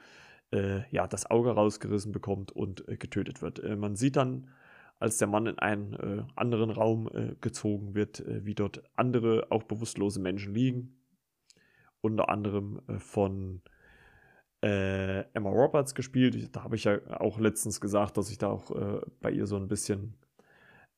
[0.52, 3.64] ja, das Auge rausgerissen bekommt und getötet wird.
[3.76, 4.52] man sieht dann,
[5.00, 10.54] als der Mann in einen anderen Raum gezogen wird, wie dort andere, auch bewusstlose Menschen
[10.54, 11.02] liegen.
[12.02, 13.64] Unter anderem von
[14.64, 16.56] äh, Emma Roberts gespielt.
[16.56, 19.58] Da habe ich ja auch letztens gesagt, dass ich da auch äh, bei ihr so
[19.58, 20.16] ein bisschen,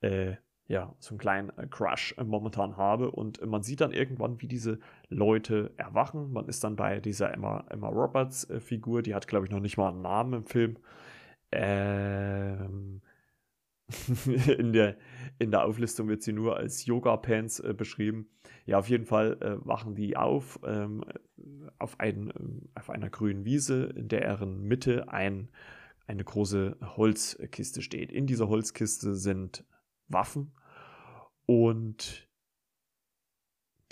[0.01, 0.35] äh,
[0.67, 3.11] ja, so einen kleinen äh, Crush äh, momentan habe.
[3.11, 6.31] Und man sieht dann irgendwann, wie diese Leute erwachen.
[6.33, 8.59] Man ist dann bei dieser Emma, Emma Roberts äh,
[9.03, 10.77] die hat, glaube ich, noch nicht mal einen Namen im Film.
[11.51, 13.01] Ähm,
[14.57, 14.97] in, der,
[15.39, 18.29] in der Auflistung wird sie nur als Yoga-Pants äh, beschrieben.
[18.65, 21.03] Ja, auf jeden Fall äh, wachen die auf ähm,
[21.79, 25.49] auf, ein, ähm, auf einer grünen Wiese, in deren Mitte ein,
[26.07, 28.11] eine große Holzkiste steht.
[28.11, 29.65] In dieser Holzkiste sind
[30.07, 30.53] Waffen
[31.45, 32.27] und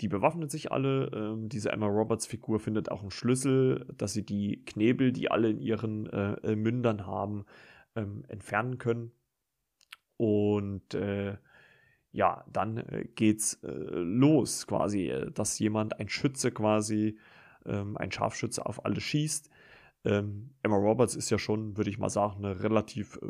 [0.00, 1.10] die bewaffnen sich alle.
[1.14, 5.50] Ähm, diese Emma Roberts Figur findet auch einen Schlüssel, dass sie die Knebel, die alle
[5.50, 7.44] in ihren äh, äh Mündern haben,
[7.94, 9.12] ähm, entfernen können.
[10.22, 11.36] Und äh,
[12.12, 17.18] ja, dann äh, geht's äh, los quasi, äh, dass jemand, ein Schütze quasi,
[17.66, 19.50] ähm, ein Scharfschütze auf alle schießt.
[20.04, 23.26] Ähm, Emma Roberts ist ja schon, würde ich mal sagen, eine relativ äh,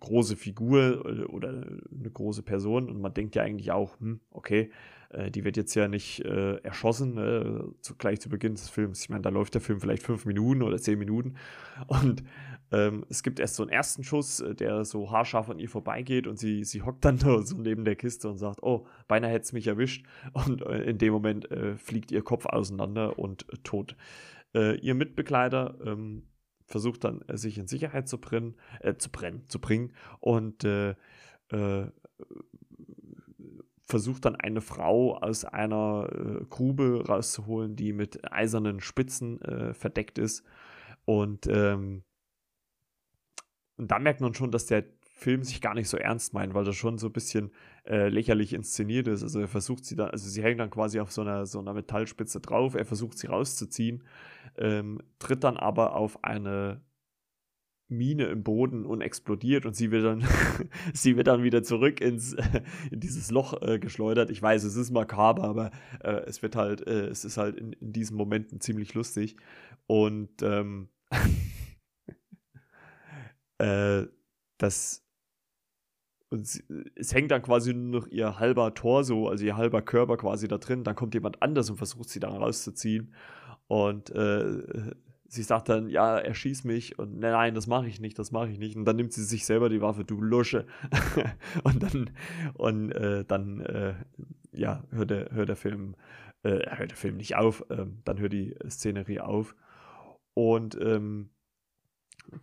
[0.00, 4.70] große Figur äh, oder eine große Person und man denkt ja eigentlich auch, hm, okay,
[5.10, 9.02] äh, die wird jetzt ja nicht äh, erschossen, äh, zu, gleich zu Beginn des Films.
[9.02, 11.34] Ich meine, da läuft der Film vielleicht fünf Minuten oder zehn Minuten
[11.86, 12.22] und
[12.72, 16.26] ähm, es gibt erst so einen ersten Schuss, äh, der so haarscharf an ihr vorbeigeht
[16.26, 19.52] und sie, sie hockt dann so neben der Kiste und sagt, oh, beinahe hätte es
[19.52, 23.96] mich erwischt und äh, in dem Moment fliegt ihr Kopf auseinander und tot.
[24.54, 26.22] ihr Mitbegleiter ähm,
[26.70, 30.94] versucht dann, sich in Sicherheit zu brennen, äh, zu brennen, zu bringen und äh,
[31.48, 31.86] äh,
[33.90, 40.18] versucht dann eine Frau aus einer äh, Grube rauszuholen, die mit eisernen Spitzen äh, verdeckt
[40.18, 40.44] ist.
[41.04, 42.04] Und, ähm,
[43.76, 44.84] und da merkt man schon, dass der
[45.20, 47.50] Film sich gar nicht so ernst meint, weil das schon so ein bisschen
[47.84, 49.22] äh, lächerlich inszeniert ist.
[49.22, 51.74] Also er versucht sie dann, also sie hängt dann quasi auf so einer, so einer
[51.74, 54.02] Metallspitze drauf, er versucht sie rauszuziehen,
[54.56, 56.80] ähm, tritt dann aber auf eine
[57.90, 60.24] Mine im Boden und explodiert und sie wird dann,
[60.94, 62.36] sie wird dann wieder zurück ins,
[62.90, 64.30] in dieses Loch äh, geschleudert.
[64.30, 65.70] Ich weiß, es ist makaber, aber
[66.02, 69.36] äh, es wird halt, äh, es ist halt in, in, diesen Momenten ziemlich lustig.
[69.86, 70.88] Und ähm,
[73.58, 74.06] äh,
[74.58, 75.04] das
[76.32, 76.62] und sie,
[76.94, 80.58] es hängt dann quasi nur noch ihr halber Torso, also ihr halber Körper quasi da
[80.58, 80.84] drin.
[80.84, 83.12] Dann kommt jemand anders und versucht sie dann rauszuziehen.
[83.66, 84.92] Und äh,
[85.30, 88.50] sie sagt dann, ja, erschieß mich und nein, nein, das mache ich nicht, das mache
[88.50, 88.76] ich nicht.
[88.76, 90.66] Und dann nimmt sie sich selber die Waffe, du Lusche.
[91.62, 92.10] und dann,
[92.54, 93.94] und äh, dann, äh,
[94.52, 95.94] ja, hört der, hört der Film,
[96.42, 99.54] äh, hört der Film nicht auf, ähm, dann hört die Szenerie auf.
[100.34, 101.30] Und ähm,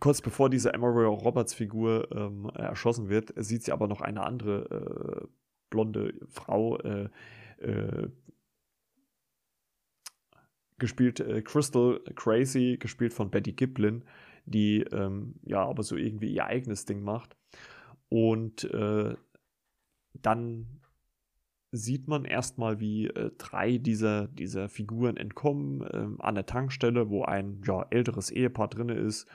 [0.00, 5.24] kurz bevor diese Emery Roberts Figur ähm, erschossen wird, sieht sie aber noch eine andere
[5.24, 5.26] äh,
[5.68, 7.10] blonde Frau, äh,
[7.58, 8.08] äh,
[10.78, 14.04] gespielt äh, Crystal Crazy, gespielt von Betty Giblin,
[14.46, 17.36] die ähm, ja aber so irgendwie ihr eigenes Ding macht.
[18.08, 19.14] Und äh,
[20.14, 20.80] dann
[21.70, 27.24] sieht man erstmal, wie äh, drei dieser, dieser Figuren entkommen ähm, an der Tankstelle, wo
[27.24, 29.28] ein ja, älteres Ehepaar drin ist.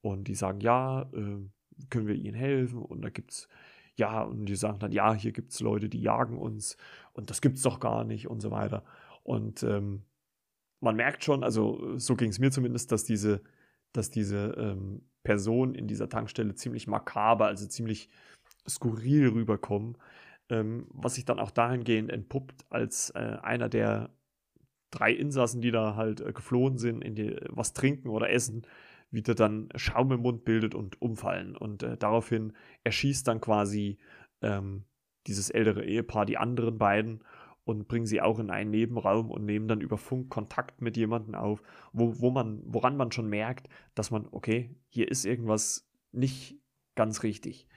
[0.00, 1.38] Und die sagen, ja, äh,
[1.90, 2.82] können wir ihnen helfen?
[2.82, 3.48] Und da gibt es,
[3.96, 6.76] ja, und die sagen dann, ja, hier gibt es Leute, die jagen uns
[7.12, 8.84] und das gibt es doch gar nicht und so weiter.
[9.22, 10.02] Und ähm,
[10.82, 13.40] man merkt schon, also so ging es mir zumindest, dass diese,
[13.92, 18.10] dass diese ähm, Personen in dieser Tankstelle ziemlich makaber, also ziemlich
[18.68, 19.96] skurril rüberkommen,
[20.50, 24.10] ähm, was sich dann auch dahingehend entpuppt, als äh, einer der
[24.90, 28.66] drei Insassen, die da halt äh, geflohen sind, in die, was trinken oder essen,
[29.10, 31.56] wieder dann Schaum im Mund bildet und umfallen.
[31.56, 33.98] Und äh, daraufhin erschießt dann quasi
[34.40, 34.84] ähm,
[35.28, 37.22] dieses ältere Ehepaar die anderen beiden
[37.64, 41.34] und bringen sie auch in einen Nebenraum und nehmen dann über Funk Kontakt mit jemandem
[41.34, 46.58] auf, wo, wo man, woran man schon merkt, dass man, okay, hier ist irgendwas nicht
[46.94, 47.68] ganz richtig.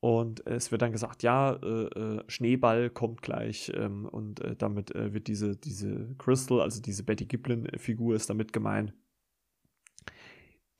[0.00, 4.94] Und es wird dann gesagt, ja, äh, äh, Schneeball kommt gleich ähm, und äh, damit
[4.94, 8.94] äh, wird diese, diese Crystal, also diese Betty Giblin-Figur ist damit gemeint,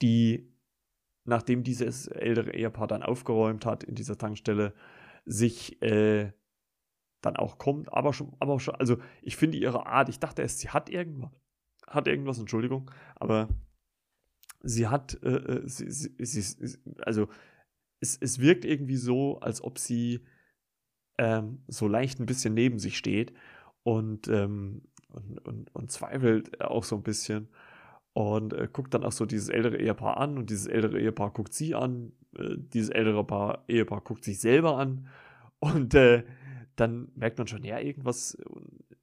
[0.02, 0.52] die,
[1.24, 4.74] nachdem dieses ältere Ehepaar dann aufgeräumt hat in dieser Tankstelle,
[5.24, 6.30] sich äh,
[7.26, 10.60] dann auch kommt, aber schon, aber schon, also ich finde ihre Art, ich dachte erst,
[10.60, 11.30] sie hat irgendwas,
[11.86, 13.48] hat irgendwas, Entschuldigung, aber
[14.62, 17.28] sie hat, äh, äh sie, sie, sie, also
[18.00, 20.24] es, es wirkt irgendwie so, als ob sie
[21.18, 23.32] ähm, so leicht ein bisschen neben sich steht
[23.82, 27.48] und, ähm, und, und, und, zweifelt auch so ein bisschen
[28.12, 31.54] und äh, guckt dann auch so dieses ältere Ehepaar an und dieses ältere Ehepaar guckt
[31.54, 35.08] sie an, äh, dieses ältere Paar, Ehepaar guckt sich selber an
[35.58, 36.24] und äh,
[36.76, 38.36] dann merkt man schon, ja, irgendwas,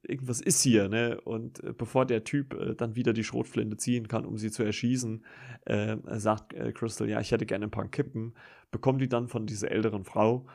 [0.02, 1.20] irgendwas ist hier, ne?
[1.22, 4.62] Und äh, bevor der Typ äh, dann wieder die Schrotflinte ziehen kann, um sie zu
[4.62, 5.24] erschießen,
[5.66, 8.34] äh, sagt äh, Crystal, ja, ich hätte gerne ein paar Kippen,
[8.70, 10.46] bekommt die dann von dieser älteren Frau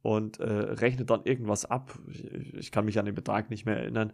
[0.00, 1.98] und äh, rechnet dann irgendwas ab.
[2.08, 4.12] Ich, ich, kann mich an den Betrag nicht mehr erinnern.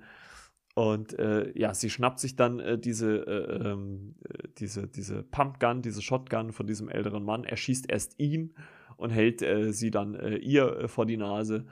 [0.75, 4.15] Und äh, ja, sie schnappt sich dann diese, ähm,
[4.59, 8.55] diese, diese Pumpgun, diese Shotgun von diesem älteren Mann, erschießt erst ihn
[8.97, 11.67] und hält sie dann ihr vor die Nase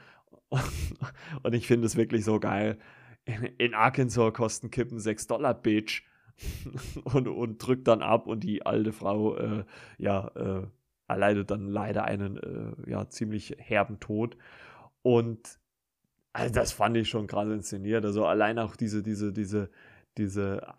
[1.42, 2.78] und ich finde es wirklich so geil.
[3.58, 6.04] In Arkansas kosten Kippen 6 Dollar, Bitch.
[7.04, 9.64] und, und drückt dann ab und die alte Frau, äh,
[9.98, 10.66] ja, äh,
[11.08, 14.36] erleidet dann leider einen, äh, ja, ziemlich herben Tod.
[15.02, 15.58] Und
[16.32, 18.04] also das fand ich schon krass inszeniert.
[18.04, 19.70] Also allein auch diese, diese, diese,
[20.18, 20.74] diese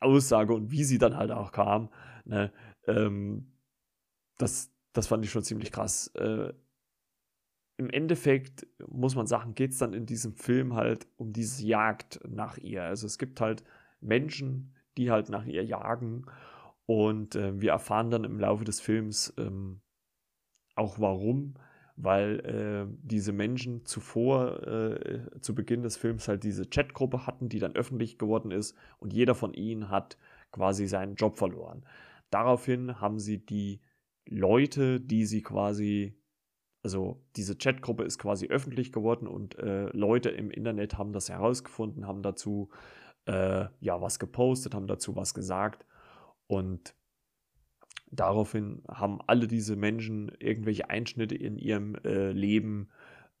[0.00, 1.90] Aussage und wie sie dann halt auch kam,
[2.24, 2.52] ne,
[2.86, 3.52] ähm,
[4.38, 6.08] das, das fand ich schon ziemlich krass.
[6.14, 6.52] Äh,
[7.78, 12.20] im Endeffekt muss man sagen, geht es dann in diesem Film halt um diese Jagd
[12.28, 12.82] nach ihr.
[12.82, 13.64] Also es gibt halt
[14.00, 16.26] Menschen, die halt nach ihr jagen
[16.86, 19.80] und äh, wir erfahren dann im Laufe des Films ähm,
[20.74, 21.54] auch warum,
[21.94, 27.60] weil äh, diese Menschen zuvor, äh, zu Beginn des Films halt diese Chatgruppe hatten, die
[27.60, 30.18] dann öffentlich geworden ist und jeder von ihnen hat
[30.50, 31.84] quasi seinen Job verloren.
[32.30, 33.80] Daraufhin haben sie die
[34.26, 36.17] Leute, die sie quasi
[36.88, 42.06] also diese Chatgruppe ist quasi öffentlich geworden und äh, Leute im Internet haben das herausgefunden,
[42.06, 42.70] haben dazu
[43.26, 45.84] äh, ja was gepostet, haben dazu was gesagt
[46.46, 46.94] und
[48.10, 52.88] daraufhin haben alle diese Menschen irgendwelche Einschnitte in ihrem äh, Leben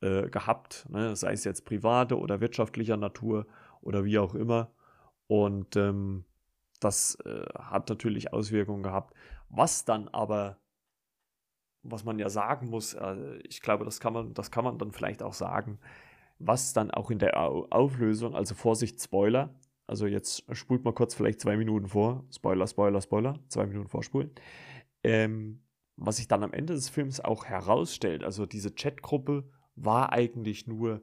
[0.02, 1.16] äh, gehabt, ne?
[1.16, 3.46] sei es jetzt private oder wirtschaftlicher Natur
[3.80, 4.72] oder wie auch immer.
[5.26, 6.26] Und ähm,
[6.80, 9.14] das äh, hat natürlich Auswirkungen gehabt.
[9.48, 10.58] Was dann aber,
[11.82, 14.92] was man ja sagen muss, äh, ich glaube, das kann man, das kann man dann
[14.92, 15.78] vielleicht auch sagen,
[16.38, 19.54] was dann auch in der Auflösung, also Vorsicht, Spoiler,
[19.86, 24.30] also jetzt spult mal kurz vielleicht zwei Minuten vor, Spoiler, Spoiler, Spoiler, zwei Minuten vorspulen,
[25.02, 25.62] ähm,
[25.96, 31.02] was sich dann am Ende des Films auch herausstellt, also diese Chatgruppe war eigentlich nur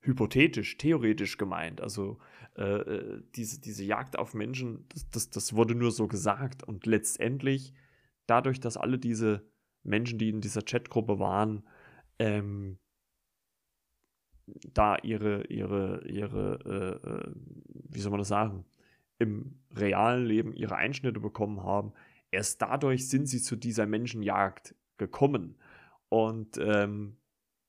[0.00, 1.80] hypothetisch, theoretisch gemeint.
[1.80, 2.18] Also
[2.56, 6.62] äh, äh, diese, diese Jagd auf Menschen, das, das, das wurde nur so gesagt.
[6.62, 7.74] Und letztendlich,
[8.26, 9.46] dadurch, dass alle diese
[9.88, 11.64] Menschen, die in dieser Chatgruppe waren,
[12.18, 12.78] ähm,
[14.72, 17.32] da ihre, ihre, ihre, äh, äh,
[17.90, 18.64] wie soll man das sagen,
[19.18, 21.92] im realen Leben ihre Einschnitte bekommen haben,
[22.30, 25.56] erst dadurch sind sie zu dieser Menschenjagd gekommen.
[26.08, 27.16] Und ähm,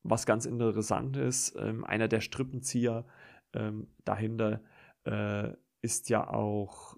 [0.03, 3.05] was ganz interessant ist, ähm, einer der Strippenzieher
[3.53, 4.61] ähm, dahinter
[5.05, 6.97] äh, ist ja auch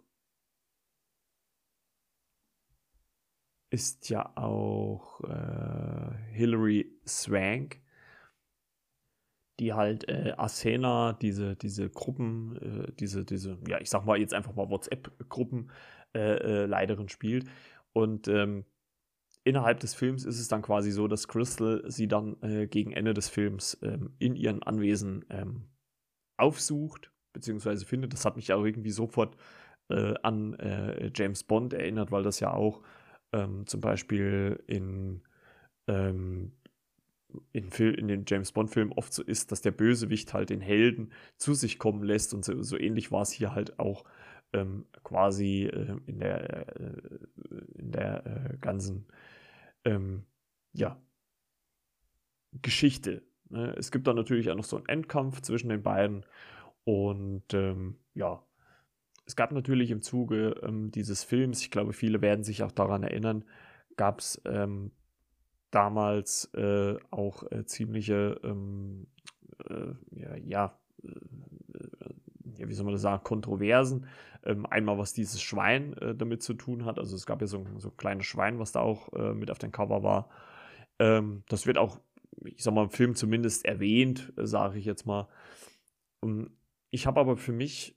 [3.71, 7.81] ist ja auch äh, Hilary Swank,
[9.59, 14.33] die halt äh, Asena, diese, diese Gruppen, äh, diese, diese, ja, ich sag mal jetzt
[14.33, 15.71] einfach mal WhatsApp-Gruppen
[16.13, 17.47] äh, äh, spielt.
[17.93, 18.65] Und ähm,
[19.45, 23.13] innerhalb des Films ist es dann quasi so, dass Crystal sie dann äh, gegen Ende
[23.13, 25.69] des Films ähm, in ihren Anwesen ähm,
[26.37, 28.11] aufsucht, beziehungsweise findet.
[28.11, 29.37] Das hat mich auch irgendwie sofort
[30.23, 30.55] an
[31.13, 32.81] James Bond erinnert, weil das ja auch
[33.33, 35.21] ähm, zum Beispiel in,
[35.87, 36.51] ähm,
[37.53, 41.53] in, in, den James Bond-Filmen oft so ist, dass der Bösewicht halt den Helden zu
[41.53, 44.03] sich kommen lässt und so, so ähnlich war es hier halt auch
[44.53, 46.93] ähm, quasi äh, in der, äh,
[47.75, 49.05] in der äh, ganzen
[49.85, 50.25] ähm,
[50.73, 51.01] ja,
[52.61, 53.23] Geschichte.
[53.49, 53.73] Ne?
[53.77, 56.25] Es gibt dann natürlich auch noch so einen Endkampf zwischen den beiden
[56.83, 58.43] und ähm, ja,
[59.31, 63.03] es gab natürlich im Zuge ähm, dieses Films, ich glaube, viele werden sich auch daran
[63.03, 63.45] erinnern,
[63.95, 64.91] gab es ähm,
[65.71, 69.07] damals äh, auch äh, ziemliche, ähm,
[69.69, 70.79] äh, ja, ja,
[72.57, 74.05] ja, wie soll man das sagen, Kontroversen.
[74.43, 76.99] Ähm, einmal, was dieses Schwein äh, damit zu tun hat.
[76.99, 79.59] Also es gab ja so, so ein kleines Schwein, was da auch äh, mit auf
[79.59, 80.29] dem Cover war.
[80.99, 82.01] Ähm, das wird auch,
[82.43, 85.29] ich sag mal, im Film zumindest erwähnt, äh, sage ich jetzt mal.
[86.19, 86.51] Und
[86.89, 87.95] ich habe aber für mich,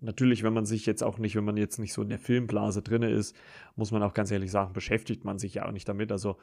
[0.00, 2.82] natürlich, wenn man sich jetzt auch nicht, wenn man jetzt nicht so in der Filmblase
[2.82, 3.36] drin ist,
[3.76, 6.10] muss man auch ganz ehrlich sagen, beschäftigt man sich ja auch nicht damit.
[6.10, 6.38] Also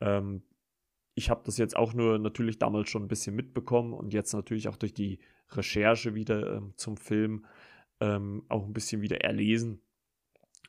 [0.00, 0.42] ähm,
[1.14, 4.68] ich habe das jetzt auch nur natürlich damals schon ein bisschen mitbekommen und jetzt natürlich
[4.68, 5.18] auch durch die
[5.50, 7.46] Recherche wieder ähm, zum Film
[8.00, 9.80] ähm, auch ein bisschen wieder erlesen.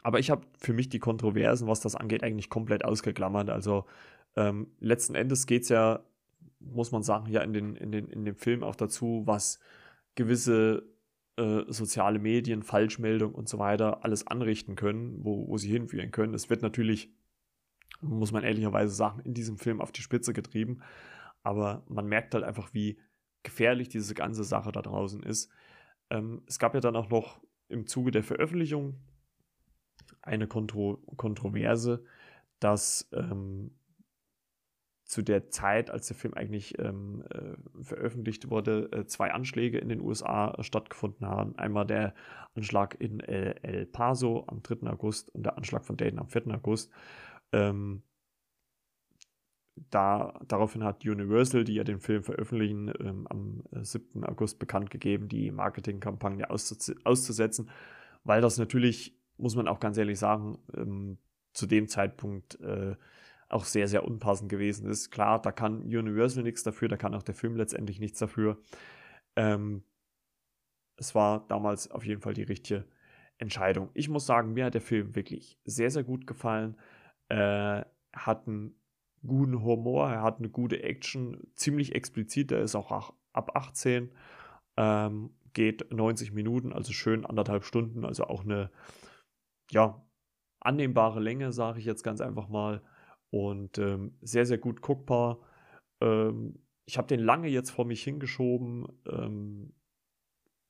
[0.02, 3.50] Aber ich habe für mich die Kontroversen, was das angeht, eigentlich komplett ausgeklammert.
[3.50, 3.86] Also
[4.36, 6.04] ähm, letzten Endes geht es ja,
[6.60, 9.60] muss man sagen, ja in, den, in, den, in dem Film auch dazu, was
[10.16, 10.84] gewisse
[11.40, 16.34] äh, soziale Medien, Falschmeldungen und so weiter alles anrichten können, wo, wo sie hinführen können.
[16.34, 17.10] Es wird natürlich
[18.02, 20.82] muss man ehrlicherweise sagen, in diesem Film auf die Spitze getrieben.
[21.44, 23.00] Aber man merkt halt einfach, wie
[23.44, 25.50] gefährlich diese ganze Sache da draußen ist.
[26.10, 28.98] Ähm, es gab ja dann auch noch im Zuge der Veröffentlichung
[30.22, 32.04] eine Kontro Kontroverse,
[32.60, 33.72] dass ähm,
[35.10, 39.90] zu der Zeit, als der Film eigentlich ähm, äh, veröffentlicht wurde, äh, zwei Anschläge in
[39.90, 41.58] den USA äh, stattgefunden haben.
[41.58, 42.14] Einmal der
[42.54, 44.88] Anschlag in äh, El Paso am 3.
[44.88, 46.54] August und der Anschlag von Dayton am 4.
[46.54, 46.92] August.
[47.52, 48.04] Ähm,
[49.90, 54.22] da, daraufhin hat Universal, die ja den Film veröffentlichen, ähm, am 7.
[54.22, 57.72] Äh, August bekannt gegeben, die Marketingkampagne auszusetzen,
[58.24, 61.18] weil das natürlich, muss man auch ganz ehrlich sagen, ähm,
[61.54, 62.60] zu dem Zeitpunkt
[63.50, 65.10] auch sehr, sehr unpassend gewesen ist.
[65.12, 68.62] Klar, da kann Universal nichts dafür, da kann auch der Film letztendlich nichts dafür.
[69.36, 69.84] Ähm,
[70.98, 72.86] es war damals auf jeden Fall die richtige
[73.38, 73.90] Entscheidung.
[73.94, 76.78] Ich muss sagen, mir hat der Film wirklich sehr, sehr gut gefallen.
[77.30, 77.84] Äh,
[78.14, 78.76] hat einen
[79.26, 84.12] guten Humor, er hat eine gute Action, ziemlich explizit, er ist auch ab 18,
[84.78, 88.72] ähm, geht 90 Minuten, also schön anderthalb Stunden, also auch eine,
[89.72, 90.02] ja,
[90.62, 92.82] annehmbare Länge, sage ich jetzt ganz einfach mal.
[93.32, 95.40] Und ähm, sehr, sehr gut guckbar.
[96.02, 98.88] Ähm, ich habe den lange jetzt vor mich hingeschoben.
[99.08, 99.74] Ähm,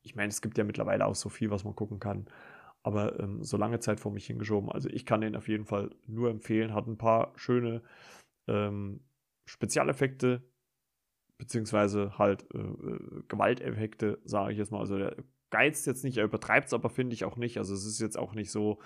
[0.03, 2.29] ich meine, es gibt ja mittlerweile auch so viel, was man gucken kann
[2.83, 4.71] aber ähm, so lange Zeit vor mich hingeschoben.
[4.71, 6.73] Also ich kann den auf jeden Fall nur empfehlen.
[6.73, 7.81] Hat ein paar schöne
[8.47, 9.01] ähm,
[9.45, 10.41] Spezialeffekte,
[11.37, 14.79] beziehungsweise halt äh, äh Gewalteffekte, sage ich jetzt mal.
[14.79, 15.15] Also der
[15.49, 17.57] geizt jetzt nicht, er übertreibt es aber, finde ich auch nicht.
[17.57, 18.79] Also es ist jetzt auch nicht so,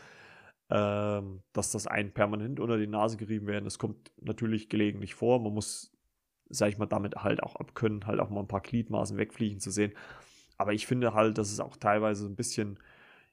[0.69, 3.65] ähm, dass das einen permanent unter die Nase gerieben werden.
[3.65, 5.39] Das kommt natürlich gelegentlich vor.
[5.39, 5.91] Man muss,
[6.49, 9.71] sag ich mal, damit halt auch abkönnen, halt auch mal ein paar Gliedmaßen wegfliegen zu
[9.71, 9.93] sehen.
[10.57, 12.79] Aber ich finde halt, dass es auch teilweise ein bisschen,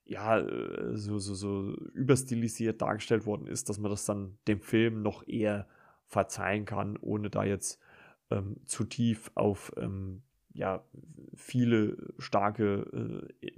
[0.05, 5.03] ja, äh, so, so, so überstilisiert dargestellt worden ist, dass man das dann dem Film
[5.03, 5.69] noch eher
[6.07, 7.81] verzeihen kann, ohne da jetzt
[8.31, 10.23] ähm, zu tief auf ähm,
[10.53, 10.85] ja,
[11.35, 13.50] viele starke äh,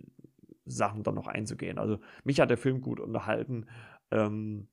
[0.77, 1.79] Sachen dann noch einzugehen.
[1.79, 3.67] Also mich hat der Film gut unterhalten.
[4.11, 4.69] Ähm,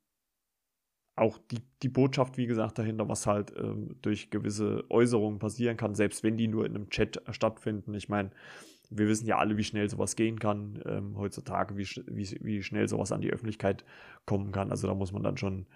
[1.16, 5.94] auch die, die Botschaft, wie gesagt, dahinter, was halt ähm, durch gewisse Äußerungen passieren kann,
[5.94, 7.94] selbst wenn die nur in einem Chat stattfinden.
[7.94, 8.32] Ich meine,
[8.90, 12.88] wir wissen ja alle, wie schnell sowas gehen kann ähm, heutzutage, wie, wie, wie schnell
[12.88, 13.84] sowas an die Öffentlichkeit
[14.26, 14.72] kommen kann.
[14.72, 15.68] Also da muss man dann schon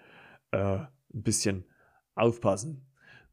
[0.50, 0.88] äh, ein
[1.22, 1.64] bisschen
[2.14, 2.86] aufpassen.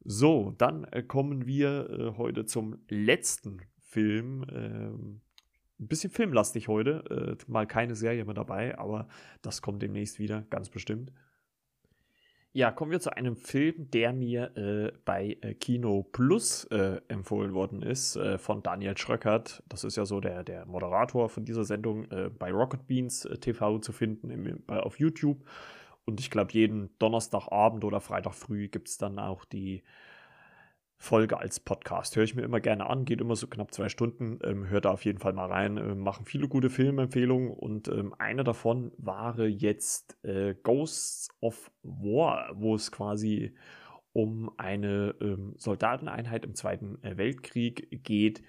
[0.04, 5.20] So, dann äh, kommen wir äh, heute zum letzten Film.
[5.82, 7.36] Ein bisschen filmlastig heute.
[7.40, 9.08] Äh, mal keine Serie mehr dabei, aber
[9.42, 11.12] das kommt demnächst wieder, ganz bestimmt.
[12.52, 17.52] Ja, kommen wir zu einem Film, der mir äh, bei äh, Kino Plus äh, empfohlen
[17.52, 19.64] worden ist, äh, von Daniel Schröckert.
[19.68, 23.38] Das ist ja so der, der Moderator von dieser Sendung äh, bei Rocket Beans äh,
[23.38, 25.44] TV zu finden im, auf YouTube.
[26.04, 29.82] Und ich glaube, jeden Donnerstagabend oder Freitag früh gibt es dann auch die
[31.02, 32.14] Folge als Podcast.
[32.14, 34.38] Höre ich mir immer gerne an, geht immer so knapp zwei Stunden.
[34.44, 35.76] Ähm, hört da auf jeden Fall mal rein.
[35.76, 42.52] Ähm, machen viele gute Filmempfehlungen und ähm, eine davon war jetzt äh, Ghosts of War,
[42.54, 43.52] wo es quasi
[44.12, 48.44] um eine ähm, Soldateneinheit im Zweiten äh, Weltkrieg geht,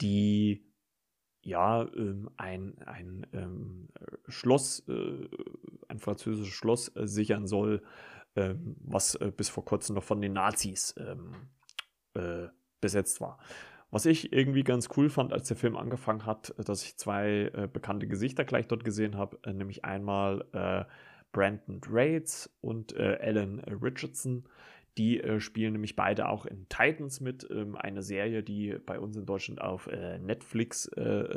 [0.00, 0.64] die
[1.42, 3.88] ja ähm, ein, ein ähm,
[4.26, 5.28] Schloss, äh,
[5.88, 7.82] ein französisches Schloss äh, sichern soll,
[8.32, 10.94] was äh, bis vor kurzem noch von den Nazis
[12.14, 12.48] äh,
[12.80, 13.38] besetzt war.
[13.90, 17.50] Was ich irgendwie ganz cool fand, als der Film angefangen hat, äh, dass ich zwei
[17.52, 20.84] äh, bekannte Gesichter gleich dort gesehen habe, äh, nämlich einmal äh,
[21.32, 24.44] Brandon Raids und äh, Alan Richardson.
[24.98, 29.24] Die spielen nämlich beide auch in Titans mit, ähm, eine Serie, die bei uns in
[29.24, 29.88] Deutschland auf
[30.20, 30.90] Netflix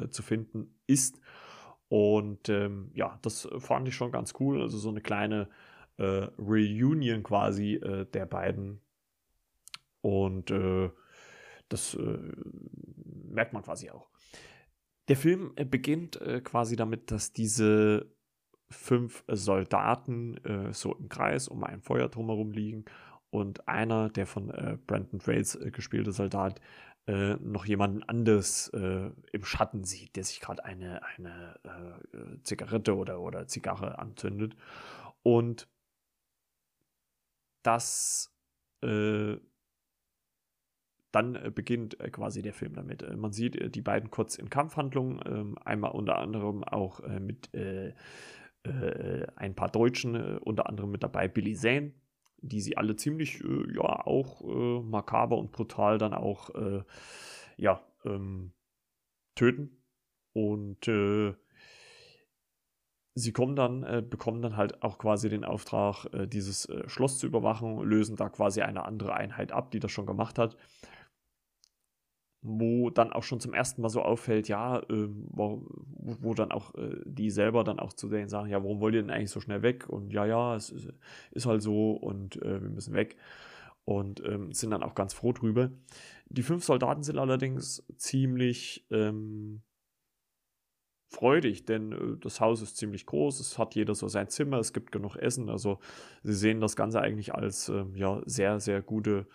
[0.10, 1.22] zu finden ist.
[1.88, 4.60] Und ähm, ja, das fand ich schon ganz cool.
[4.60, 5.48] Also so eine kleine
[6.00, 8.82] Reunion quasi der beiden
[10.04, 10.92] und äh,
[11.70, 12.20] das äh,
[13.26, 14.10] merkt man quasi auch.
[15.08, 18.12] Der Film äh, beginnt äh, quasi damit, dass diese
[18.70, 22.86] fünf Soldaten äh, so im Kreis um ein Feuer drumherum liegen
[23.30, 26.62] und einer, der von äh, Brandon Trails gespielte Soldat,
[27.06, 31.60] noch jemanden anders im Schatten sieht, der sich gerade eine, eine
[32.44, 34.56] Zigarette oder, oder Zigarre anzündet.
[35.22, 35.68] Und
[37.62, 38.34] das
[41.14, 43.04] dann äh, beginnt äh, quasi der Film damit.
[43.04, 47.20] Äh, man sieht äh, die beiden kurz in Kampfhandlungen, ähm, einmal unter anderem auch äh,
[47.20, 47.94] mit äh,
[49.36, 51.92] ein paar Deutschen, unter anderem mit dabei Billy Zane,
[52.38, 53.44] die sie alle ziemlich,
[53.76, 54.42] ja, auch
[54.82, 56.50] makaber und brutal dann auch,
[57.58, 58.54] ja, ähm,
[59.36, 59.84] töten.
[60.32, 60.86] Und
[63.16, 67.20] sie kommen dann, äh, bekommen dann halt auch quasi den Auftrag, äh, dieses äh, Schloss
[67.20, 70.56] zu überwachen, lösen da quasi eine andere Einheit ab, die das schon gemacht hat
[72.44, 75.66] wo dann auch schon zum ersten Mal so auffällt, ja, ähm, wo,
[75.96, 79.02] wo, dann auch äh, die selber dann auch zu denen sagen, ja, warum wollt ihr
[79.02, 79.88] denn eigentlich so schnell weg?
[79.90, 80.90] Und ja, ja, es ist,
[81.32, 83.16] ist halt so und äh, wir müssen weg.
[83.86, 85.72] Und ähm, sind dann auch ganz froh drüber.
[86.28, 89.62] Die fünf Soldaten sind allerdings ziemlich ähm,
[91.14, 94.74] freudig, denn äh, das Haus ist ziemlich groß, es hat jeder so sein Zimmer, es
[94.74, 95.50] gibt genug Essen.
[95.50, 95.80] Also
[96.24, 99.28] sie sehen das Ganze eigentlich als ähm, ja, sehr, sehr gute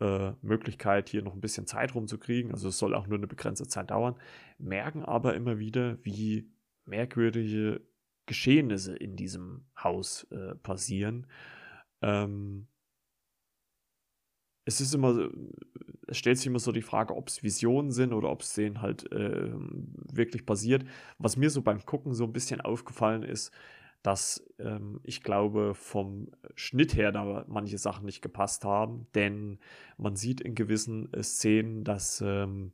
[0.00, 2.52] äh, Möglichkeit, hier noch ein bisschen Zeit rumzukriegen.
[2.52, 4.16] Also es soll auch nur eine begrenzte Zeit dauern,
[4.58, 6.50] merken aber immer wieder, wie
[6.84, 7.80] merkwürdige
[8.26, 11.26] Geschehnisse in diesem Haus äh, passieren.
[12.02, 12.66] Ähm,
[14.64, 15.30] es ist immer,
[16.08, 18.82] es stellt sich immer so die Frage, ob es Visionen sind oder ob es denen
[18.82, 20.84] halt äh, wirklich passiert.
[21.18, 23.52] Was mir so beim Gucken so ein bisschen aufgefallen ist,
[24.02, 29.58] dass ähm, ich glaube, vom Schnitt her da manche Sachen nicht gepasst haben, denn
[29.98, 32.72] man sieht in gewissen äh, Szenen, dass ähm,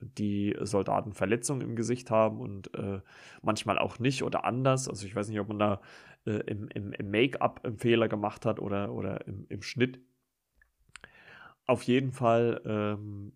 [0.00, 3.00] die Soldaten Verletzungen im Gesicht haben und äh,
[3.40, 4.88] manchmal auch nicht oder anders.
[4.88, 5.80] Also ich weiß nicht, ob man da
[6.26, 10.00] äh, im, im, im Make-up einen Fehler gemacht hat oder, oder im, im Schnitt.
[11.66, 13.32] Auf jeden Fall ähm,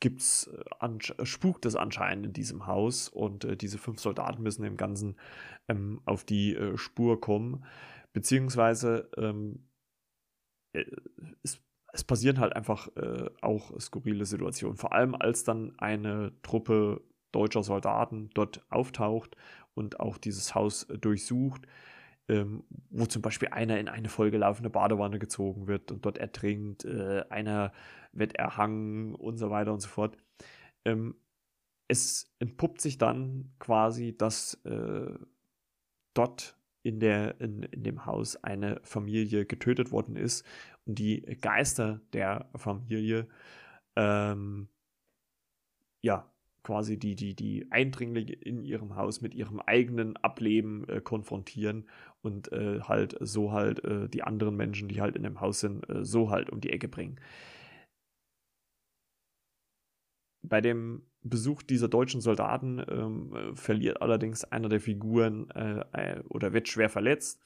[0.00, 4.76] gibt's äh, spukt es anscheinend in diesem Haus und äh, diese fünf Soldaten müssen dem
[4.76, 5.16] Ganzen
[5.68, 7.64] ähm, auf die äh, Spur kommen.
[8.12, 9.68] Beziehungsweise ähm,
[10.72, 10.84] äh,
[11.42, 11.60] es,
[11.92, 14.76] es, passieren halt einfach äh, auch skurrile Situationen.
[14.76, 19.36] Vor allem als dann eine Truppe deutscher Soldaten dort auftaucht
[19.74, 21.66] und auch dieses Haus äh, durchsucht,
[22.28, 27.24] ähm, wo zum Beispiel einer in eine vollgelaufene Badewanne gezogen wird und dort ertrinkt, äh,
[27.30, 27.72] einer
[28.12, 30.16] wird erhangen und so weiter und so fort.
[30.84, 31.14] Ähm,
[31.88, 35.14] es entpuppt sich dann quasi, dass äh,
[36.14, 40.44] dort in, der, in, in dem Haus eine Familie getötet worden ist
[40.84, 43.28] und die Geister der Familie
[43.96, 44.68] ähm,
[46.02, 46.30] ja
[46.62, 51.88] quasi die, die, die Eindringlinge in ihrem Haus mit ihrem eigenen Ableben äh, konfrontieren
[52.26, 55.88] und äh, halt so halt äh, die anderen Menschen, die halt in dem Haus sind,
[55.88, 57.20] äh, so halt um die Ecke bringen.
[60.42, 66.52] Bei dem Besuch dieser deutschen Soldaten ähm, äh, verliert allerdings einer der Figuren äh, oder
[66.52, 67.40] wird schwer verletzt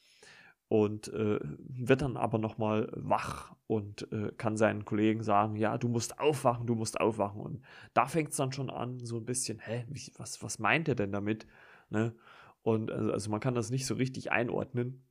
[0.68, 5.88] und äh, wird dann aber nochmal wach und äh, kann seinen Kollegen sagen, ja, du
[5.88, 7.40] musst aufwachen, du musst aufwachen.
[7.40, 7.62] Und
[7.92, 10.94] da fängt es dann schon an, so ein bisschen, hä, wie, was, was meint er
[10.94, 11.46] denn damit?
[11.90, 12.14] Ne?
[12.62, 15.04] Und also, also, man kann das nicht so richtig einordnen.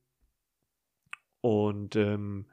[1.40, 2.46] Und ähm,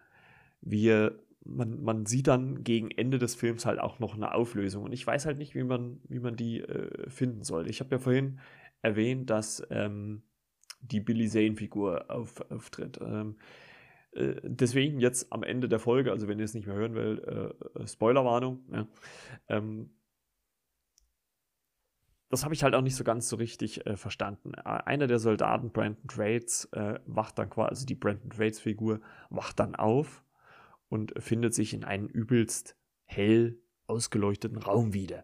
[0.61, 4.83] wir, man, man sieht dann gegen Ende des Films halt auch noch eine Auflösung.
[4.83, 7.69] Und ich weiß halt nicht, wie man, wie man die äh, finden soll.
[7.69, 8.39] Ich habe ja vorhin
[8.81, 10.23] erwähnt, dass ähm,
[10.81, 12.99] die Billy Zane-Figur auf, auftritt.
[13.01, 13.35] Ähm,
[14.11, 17.23] äh, deswegen jetzt am Ende der Folge, also wenn ihr es nicht mehr hören wollt,
[17.23, 18.63] äh, äh, Spoilerwarnung.
[18.71, 18.87] Ja,
[19.49, 19.91] ähm,
[22.29, 24.55] das habe ich halt auch nicht so ganz so richtig äh, verstanden.
[24.55, 28.99] Einer der Soldaten, Brandon Trades, äh, wacht dann quasi, also die Brandon Trades-Figur,
[29.29, 30.23] wacht dann auf
[30.89, 32.75] und findet sich in einem übelst
[33.05, 35.23] hell ausgeleuchteten Raum wieder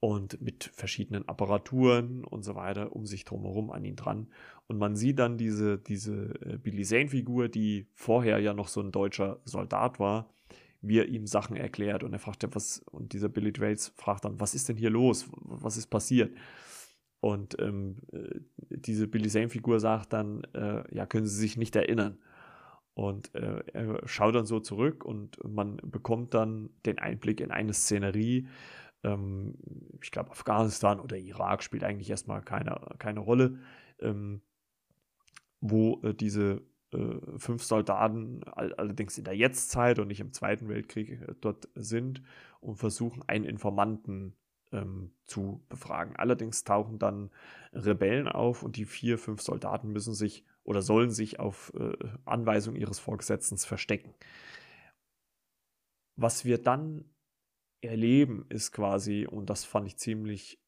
[0.00, 4.28] und mit verschiedenen Apparaturen und so weiter um sich drumherum an ihn dran.
[4.68, 8.92] Und man sieht dann diese, diese äh, Billy Zane-Figur, die vorher ja noch so ein
[8.92, 10.30] deutscher Soldat war,
[10.80, 14.24] wie er ihm Sachen erklärt und er fragt ja, was, und dieser Billy Trails fragt
[14.24, 15.28] dann, was ist denn hier los?
[15.32, 16.36] Was ist passiert?
[17.20, 22.18] Und ähm, äh, diese Billy Zane-Figur sagt dann, äh, ja, können Sie sich nicht erinnern.
[22.94, 27.72] Und äh, er schaut dann so zurück und man bekommt dann den Einblick in eine
[27.72, 28.48] Szenerie,
[29.04, 29.54] ähm,
[30.02, 33.58] ich glaube, Afghanistan oder Irak spielt eigentlich erstmal keine, keine Rolle,
[34.00, 34.42] ähm,
[35.60, 36.62] wo äh, diese
[36.92, 41.68] äh, fünf Soldaten all, allerdings in der Jetztzeit und nicht im Zweiten Weltkrieg äh, dort
[41.74, 42.22] sind
[42.60, 44.34] und versuchen, einen Informanten
[44.72, 46.16] ähm, zu befragen.
[46.16, 47.30] Allerdings tauchen dann
[47.72, 52.76] Rebellen auf und die vier, fünf Soldaten müssen sich oder sollen sich auf äh, Anweisung
[52.76, 54.14] ihres Vorgesetzten verstecken.
[56.16, 57.04] Was wir dann
[57.80, 60.60] erleben ist quasi, und das fand ich ziemlich,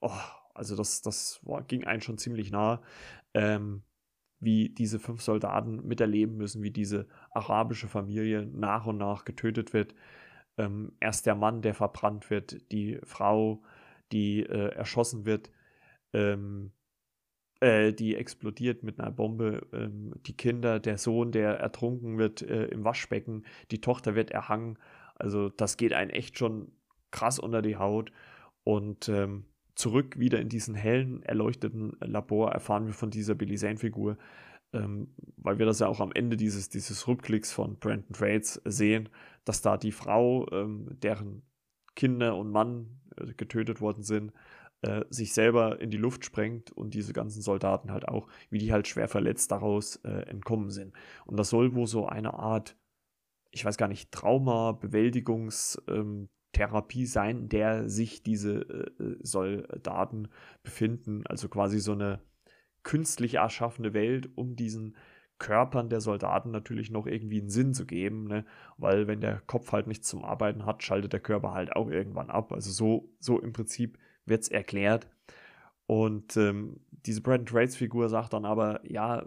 [0.00, 0.10] oh,
[0.54, 2.82] also das, das war, ging einem schon ziemlich nah,
[3.32, 3.82] ähm,
[4.44, 9.94] wie diese fünf Soldaten miterleben müssen, wie diese arabische Familie nach und nach getötet wird.
[10.58, 13.62] Ähm, erst der Mann, der verbrannt wird, die Frau,
[14.12, 15.50] die äh, erschossen wird,
[16.12, 16.72] ähm,
[17.60, 22.66] äh, die explodiert mit einer Bombe, ähm, die Kinder, der Sohn, der ertrunken wird äh,
[22.66, 24.78] im Waschbecken, die Tochter wird erhangen.
[25.16, 26.72] Also das geht einen echt schon
[27.10, 28.12] krass unter die Haut.
[28.64, 34.16] Und ähm, zurück wieder in diesen hellen, erleuchteten Labor erfahren wir von dieser Billy Zane-Figur,
[34.72, 39.08] ähm, weil wir das ja auch am Ende dieses, dieses Rückklicks von Brandon Trades sehen,
[39.44, 41.42] dass da die Frau, ähm, deren
[41.94, 44.32] Kinder und Mann äh, getötet worden sind,
[44.82, 48.72] äh, sich selber in die Luft sprengt und diese ganzen Soldaten halt auch, wie die
[48.72, 50.94] halt schwer verletzt daraus äh, entkommen sind.
[51.24, 52.76] Und das soll wohl so eine Art
[53.54, 56.28] ich weiß gar nicht, Trauma-Bewältigungstherapie ähm,
[57.06, 58.60] sein, in der sich diese
[58.98, 60.28] äh, Soldaten
[60.62, 61.26] befinden.
[61.26, 62.20] Also quasi so eine
[62.82, 64.96] künstlich erschaffene Welt, um diesen
[65.38, 68.44] Körpern der Soldaten natürlich noch irgendwie einen Sinn zu geben, ne?
[68.78, 72.30] weil wenn der Kopf halt nichts zum Arbeiten hat, schaltet der Körper halt auch irgendwann
[72.30, 72.52] ab.
[72.52, 75.08] Also so, so im Prinzip wird es erklärt.
[75.86, 79.26] Und ähm, diese Brandon Trades Figur sagt dann aber, ja,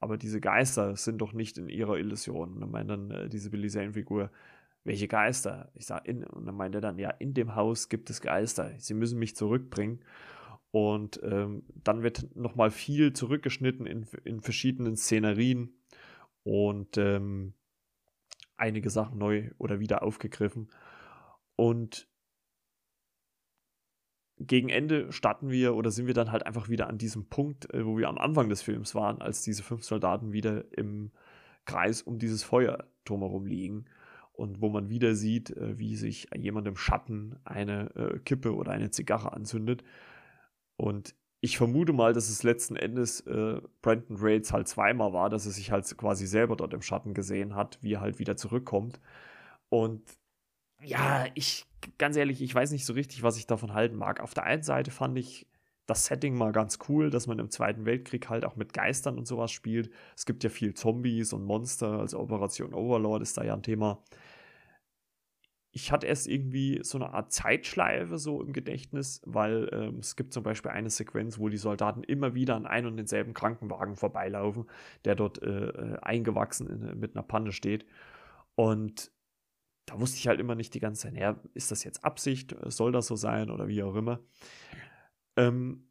[0.00, 2.60] aber diese Geister sind doch nicht in ihrer Illusion.
[2.60, 4.30] Dann meint dann äh, diese Billy Zane-Figur,
[4.88, 5.70] welche Geister?
[5.74, 8.72] Ich sage, und dann meint er dann, ja, in dem Haus gibt es Geister.
[8.78, 10.02] Sie müssen mich zurückbringen.
[10.70, 15.74] Und ähm, dann wird nochmal viel zurückgeschnitten in, in verschiedenen Szenerien
[16.42, 17.52] und ähm,
[18.56, 20.68] einige Sachen neu oder wieder aufgegriffen.
[21.54, 22.08] Und
[24.38, 27.84] gegen Ende starten wir oder sind wir dann halt einfach wieder an diesem Punkt, äh,
[27.84, 31.12] wo wir am Anfang des Films waren, als diese fünf Soldaten wieder im
[31.66, 33.86] Kreis um dieses Feuer drumherum liegen
[34.38, 38.70] und wo man wieder sieht, äh, wie sich jemand im Schatten eine äh, Kippe oder
[38.70, 39.82] eine Zigarre anzündet.
[40.76, 45.44] Und ich vermute mal, dass es letzten Endes äh, Brandon Raids halt zweimal war, dass
[45.44, 49.00] er sich halt quasi selber dort im Schatten gesehen hat, wie er halt wieder zurückkommt.
[49.70, 50.02] Und
[50.82, 51.66] ja, ich,
[51.98, 54.20] ganz ehrlich, ich weiß nicht so richtig, was ich davon halten mag.
[54.20, 55.48] Auf der einen Seite fand ich
[55.86, 59.26] das Setting mal ganz cool, dass man im Zweiten Weltkrieg halt auch mit Geistern und
[59.26, 59.90] sowas spielt.
[60.16, 64.00] Es gibt ja viel Zombies und Monster, also Operation Overlord ist da ja ein Thema.
[65.78, 70.32] Ich hatte erst irgendwie so eine Art Zeitschleife so im Gedächtnis, weil ähm, es gibt
[70.32, 74.68] zum Beispiel eine Sequenz, wo die Soldaten immer wieder an einen und denselben Krankenwagen vorbeilaufen,
[75.04, 77.86] der dort äh, äh eingewachsen in, mit einer Panne steht.
[78.56, 79.12] Und
[79.86, 82.90] da wusste ich halt immer nicht die ganze Zeit, ja, ist das jetzt Absicht, soll
[82.90, 84.18] das so sein oder wie auch immer.
[85.36, 85.88] Ähm,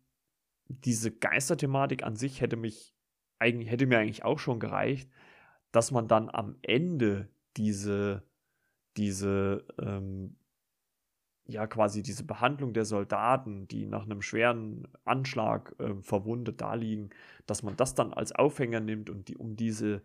[0.68, 2.94] diese Geisterthematik an sich hätte mich
[3.40, 5.10] eigentlich, hätte mir eigentlich auch schon gereicht,
[5.72, 8.24] dass man dann am Ende diese,
[8.98, 10.36] diese, ähm,
[11.46, 17.10] ja, quasi diese Behandlung der Soldaten, die nach einem schweren Anschlag äh, verwundet da liegen,
[17.46, 20.02] dass man das dann als Aufhänger nimmt und die, um diese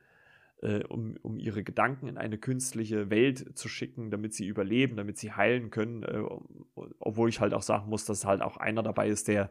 [0.63, 5.19] äh, um, um ihre Gedanken in eine künstliche Welt zu schicken, damit sie überleben, damit
[5.19, 6.05] sie heilen können.
[6.05, 6.23] Äh,
[7.01, 9.51] obwohl ich halt auch sagen muss, dass halt auch einer dabei ist, der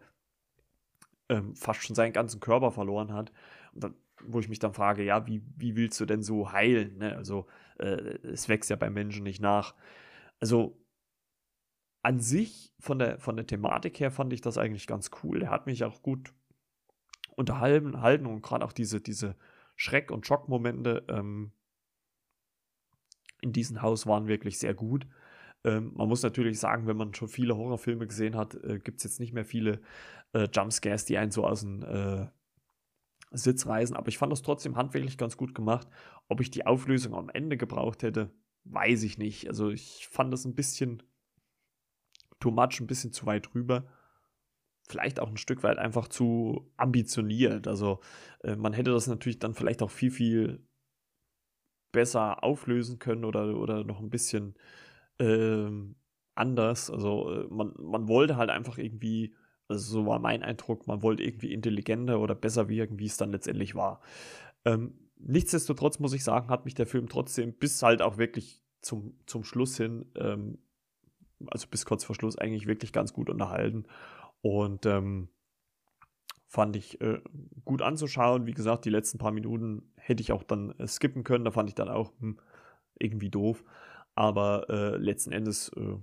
[1.30, 3.32] ähm, fast schon seinen ganzen Körper verloren hat.
[3.74, 6.98] Dann, wo ich mich dann frage, ja, wie, wie willst du denn so heilen?
[6.98, 7.16] Ne?
[7.16, 7.46] Also
[7.82, 9.76] äh, es wächst ja beim Menschen nicht nach.
[10.40, 10.78] Also
[12.04, 15.40] an sich, von der, von der Thematik her, fand ich das eigentlich ganz cool.
[15.40, 16.34] Der hat mich auch gut
[17.36, 19.36] unterhalten und gerade auch diese, diese
[19.76, 21.52] Schreck- und Schockmomente ähm,
[23.42, 25.08] in diesem Haus waren wirklich sehr gut.
[25.64, 29.04] Ähm, man muss natürlich sagen, wenn man schon viele Horrorfilme gesehen hat, äh, gibt es
[29.04, 29.82] jetzt nicht mehr viele
[30.34, 32.28] äh, Jumpscares, die einen so aus dem äh,
[33.32, 33.96] Sitz reißen.
[33.96, 35.88] Aber ich fand das trotzdem handwerklich ganz gut gemacht.
[36.28, 38.32] Ob ich die Auflösung am Ende gebraucht hätte,
[38.66, 39.48] weiß ich nicht.
[39.48, 41.04] Also ich fand das ein bisschen
[42.40, 43.86] too much, ein bisschen zu weit rüber
[44.92, 47.68] vielleicht auch ein Stück weit einfach zu ambitioniert.
[47.68, 48.02] Also
[48.44, 50.68] äh, man hätte das natürlich dann vielleicht auch viel, viel
[51.92, 54.56] besser auflösen können oder, oder noch ein bisschen
[55.20, 55.70] äh,
[56.36, 56.92] anders.
[56.92, 59.34] Also äh, man, man wollte halt einfach irgendwie,
[59.72, 63.32] also so war mein Eindruck, man wollte irgendwie intelligenter oder besser wirken, wie es dann
[63.32, 64.02] letztendlich war.
[64.66, 69.18] Ähm, nichtsdestotrotz muss ich sagen, hat mich der Film trotzdem bis halt auch wirklich zum,
[69.26, 70.58] zum Schluss hin, ähm,
[71.48, 73.86] also bis kurz vor Schluss eigentlich wirklich ganz gut unterhalten.
[74.42, 75.30] Und ähm,
[76.48, 77.22] fand ich äh,
[77.64, 78.46] gut anzuschauen.
[78.46, 81.46] Wie gesagt, die letzten paar Minuten hätte ich auch dann äh, skippen können.
[81.46, 82.40] Da fand ich dann auch hm,
[83.00, 83.64] irgendwie doof.
[84.16, 85.96] Aber äh, letzten Endes äh,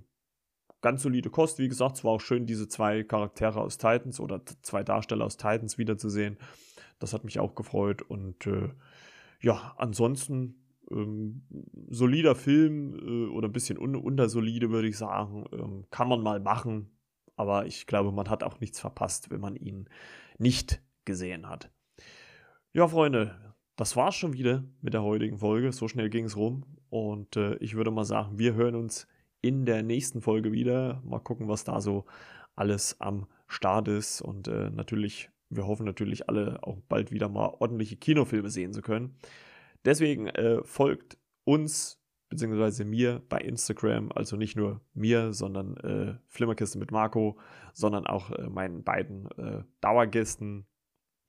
[0.81, 1.59] ganz solide Kost.
[1.59, 5.37] Wie gesagt, es war auch schön, diese zwei Charaktere aus Titans oder zwei Darsteller aus
[5.37, 6.37] Titans wiederzusehen.
[6.99, 8.01] Das hat mich auch gefreut.
[8.01, 8.69] Und äh,
[9.41, 10.55] ja, ansonsten
[10.91, 11.43] ähm,
[11.89, 15.45] solider Film äh, oder ein bisschen un untersolide, würde ich sagen.
[15.53, 16.91] Ähm, kann man mal machen
[17.39, 19.87] aber ich glaube, man hat auch nichts verpasst, wenn man ihn
[20.39, 21.71] nicht gesehen hat.
[22.73, 25.71] Ja, Freunde, das war's schon wieder mit der heutigen Folge.
[25.71, 26.65] So schnell ging es rum.
[26.89, 29.07] Und äh, ich würde mal sagen, wir hören uns
[29.41, 31.01] in der nächsten Folge wieder.
[31.05, 32.05] Mal gucken, was da so
[32.55, 34.21] alles am Start ist.
[34.21, 38.81] Und äh, natürlich, wir hoffen natürlich alle auch bald wieder mal ordentliche Kinofilme sehen zu
[38.81, 39.15] können.
[39.85, 46.77] Deswegen äh, folgt uns beziehungsweise mir bei Instagram, also nicht nur mir, sondern äh, Flimmerkiste
[46.77, 47.39] mit Marco,
[47.73, 50.67] sondern auch äh, meinen beiden äh, Dauergästen,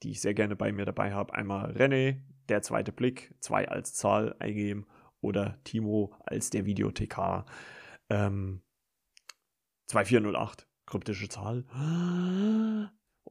[0.02, 1.34] die ich sehr gerne bei mir dabei habe.
[1.34, 4.86] Einmal René, der zweite Blick, zwei als Zahl eingeben
[5.22, 7.46] oder Timo als der Videothekar.
[8.10, 8.60] Ähm,
[9.86, 11.64] 2408, kryptische Zahl.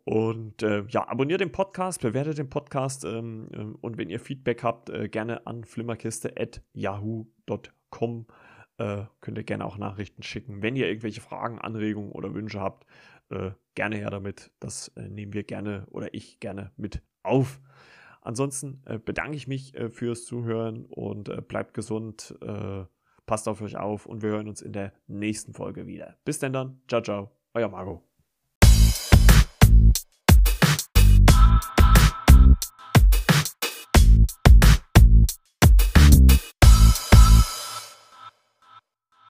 [0.03, 4.63] Und äh, ja, abonniert den Podcast, bewertet den Podcast ähm, ähm, und wenn ihr Feedback
[4.63, 8.25] habt, äh, gerne an flimmerkiste.yahoo.com.
[8.77, 10.63] Äh, könnt ihr gerne auch Nachrichten schicken.
[10.63, 12.87] Wenn ihr irgendwelche Fragen, Anregungen oder Wünsche habt,
[13.29, 14.51] äh, gerne her damit.
[14.59, 17.61] Das äh, nehmen wir gerne oder ich gerne mit auf.
[18.21, 22.37] Ansonsten äh, bedanke ich mich fürs Zuhören und bleibt gesund,
[23.29, 26.17] passt auf euch auf und wir hören uns in der nächsten Folge wieder.
[26.25, 28.08] Bis denn dann, ciao, ciao, euer Marco.